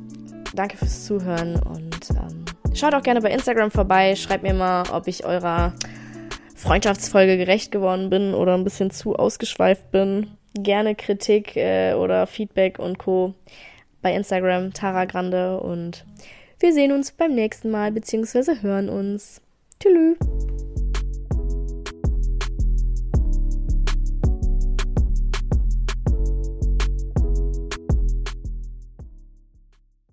Danke 0.55 0.77
fürs 0.77 1.05
Zuhören 1.05 1.57
und 1.57 2.11
ähm, 2.11 2.45
schaut 2.75 2.95
auch 2.95 3.03
gerne 3.03 3.21
bei 3.21 3.31
Instagram 3.31 3.71
vorbei. 3.71 4.17
Schreibt 4.17 4.43
mir 4.43 4.55
mal, 4.55 4.85
ob 4.93 5.09
ich 5.09 5.25
eurer 5.25 5.75
Freundschaftsfolge 6.55 7.37
gerecht 7.37 7.73
geworden 7.73 8.09
bin 8.09 8.33
oder 8.33 8.55
ein 8.55 8.65
bisschen 8.65 8.91
zu 8.91 9.17
ausgeschweift 9.17 9.91
bin. 9.91 10.29
Gerne 10.55 10.95
Kritik 10.95 11.57
äh, 11.57 11.95
oder 11.95 12.27
Feedback 12.27 12.79
und 12.79 12.99
Co. 12.99 13.35
bei 14.01 14.15
Instagram 14.15 14.73
Tara 14.73 15.05
Grande 15.05 15.61
und 15.61 16.07
wir 16.61 16.73
sehen 16.73 16.93
uns 16.93 17.13
beim 17.13 17.35
nächsten 17.35 17.71
Mal 17.71 17.93
beziehungsweise 17.93 18.63
hören 18.63 18.89
uns. 18.89 19.43
Tschüss. 19.81 20.17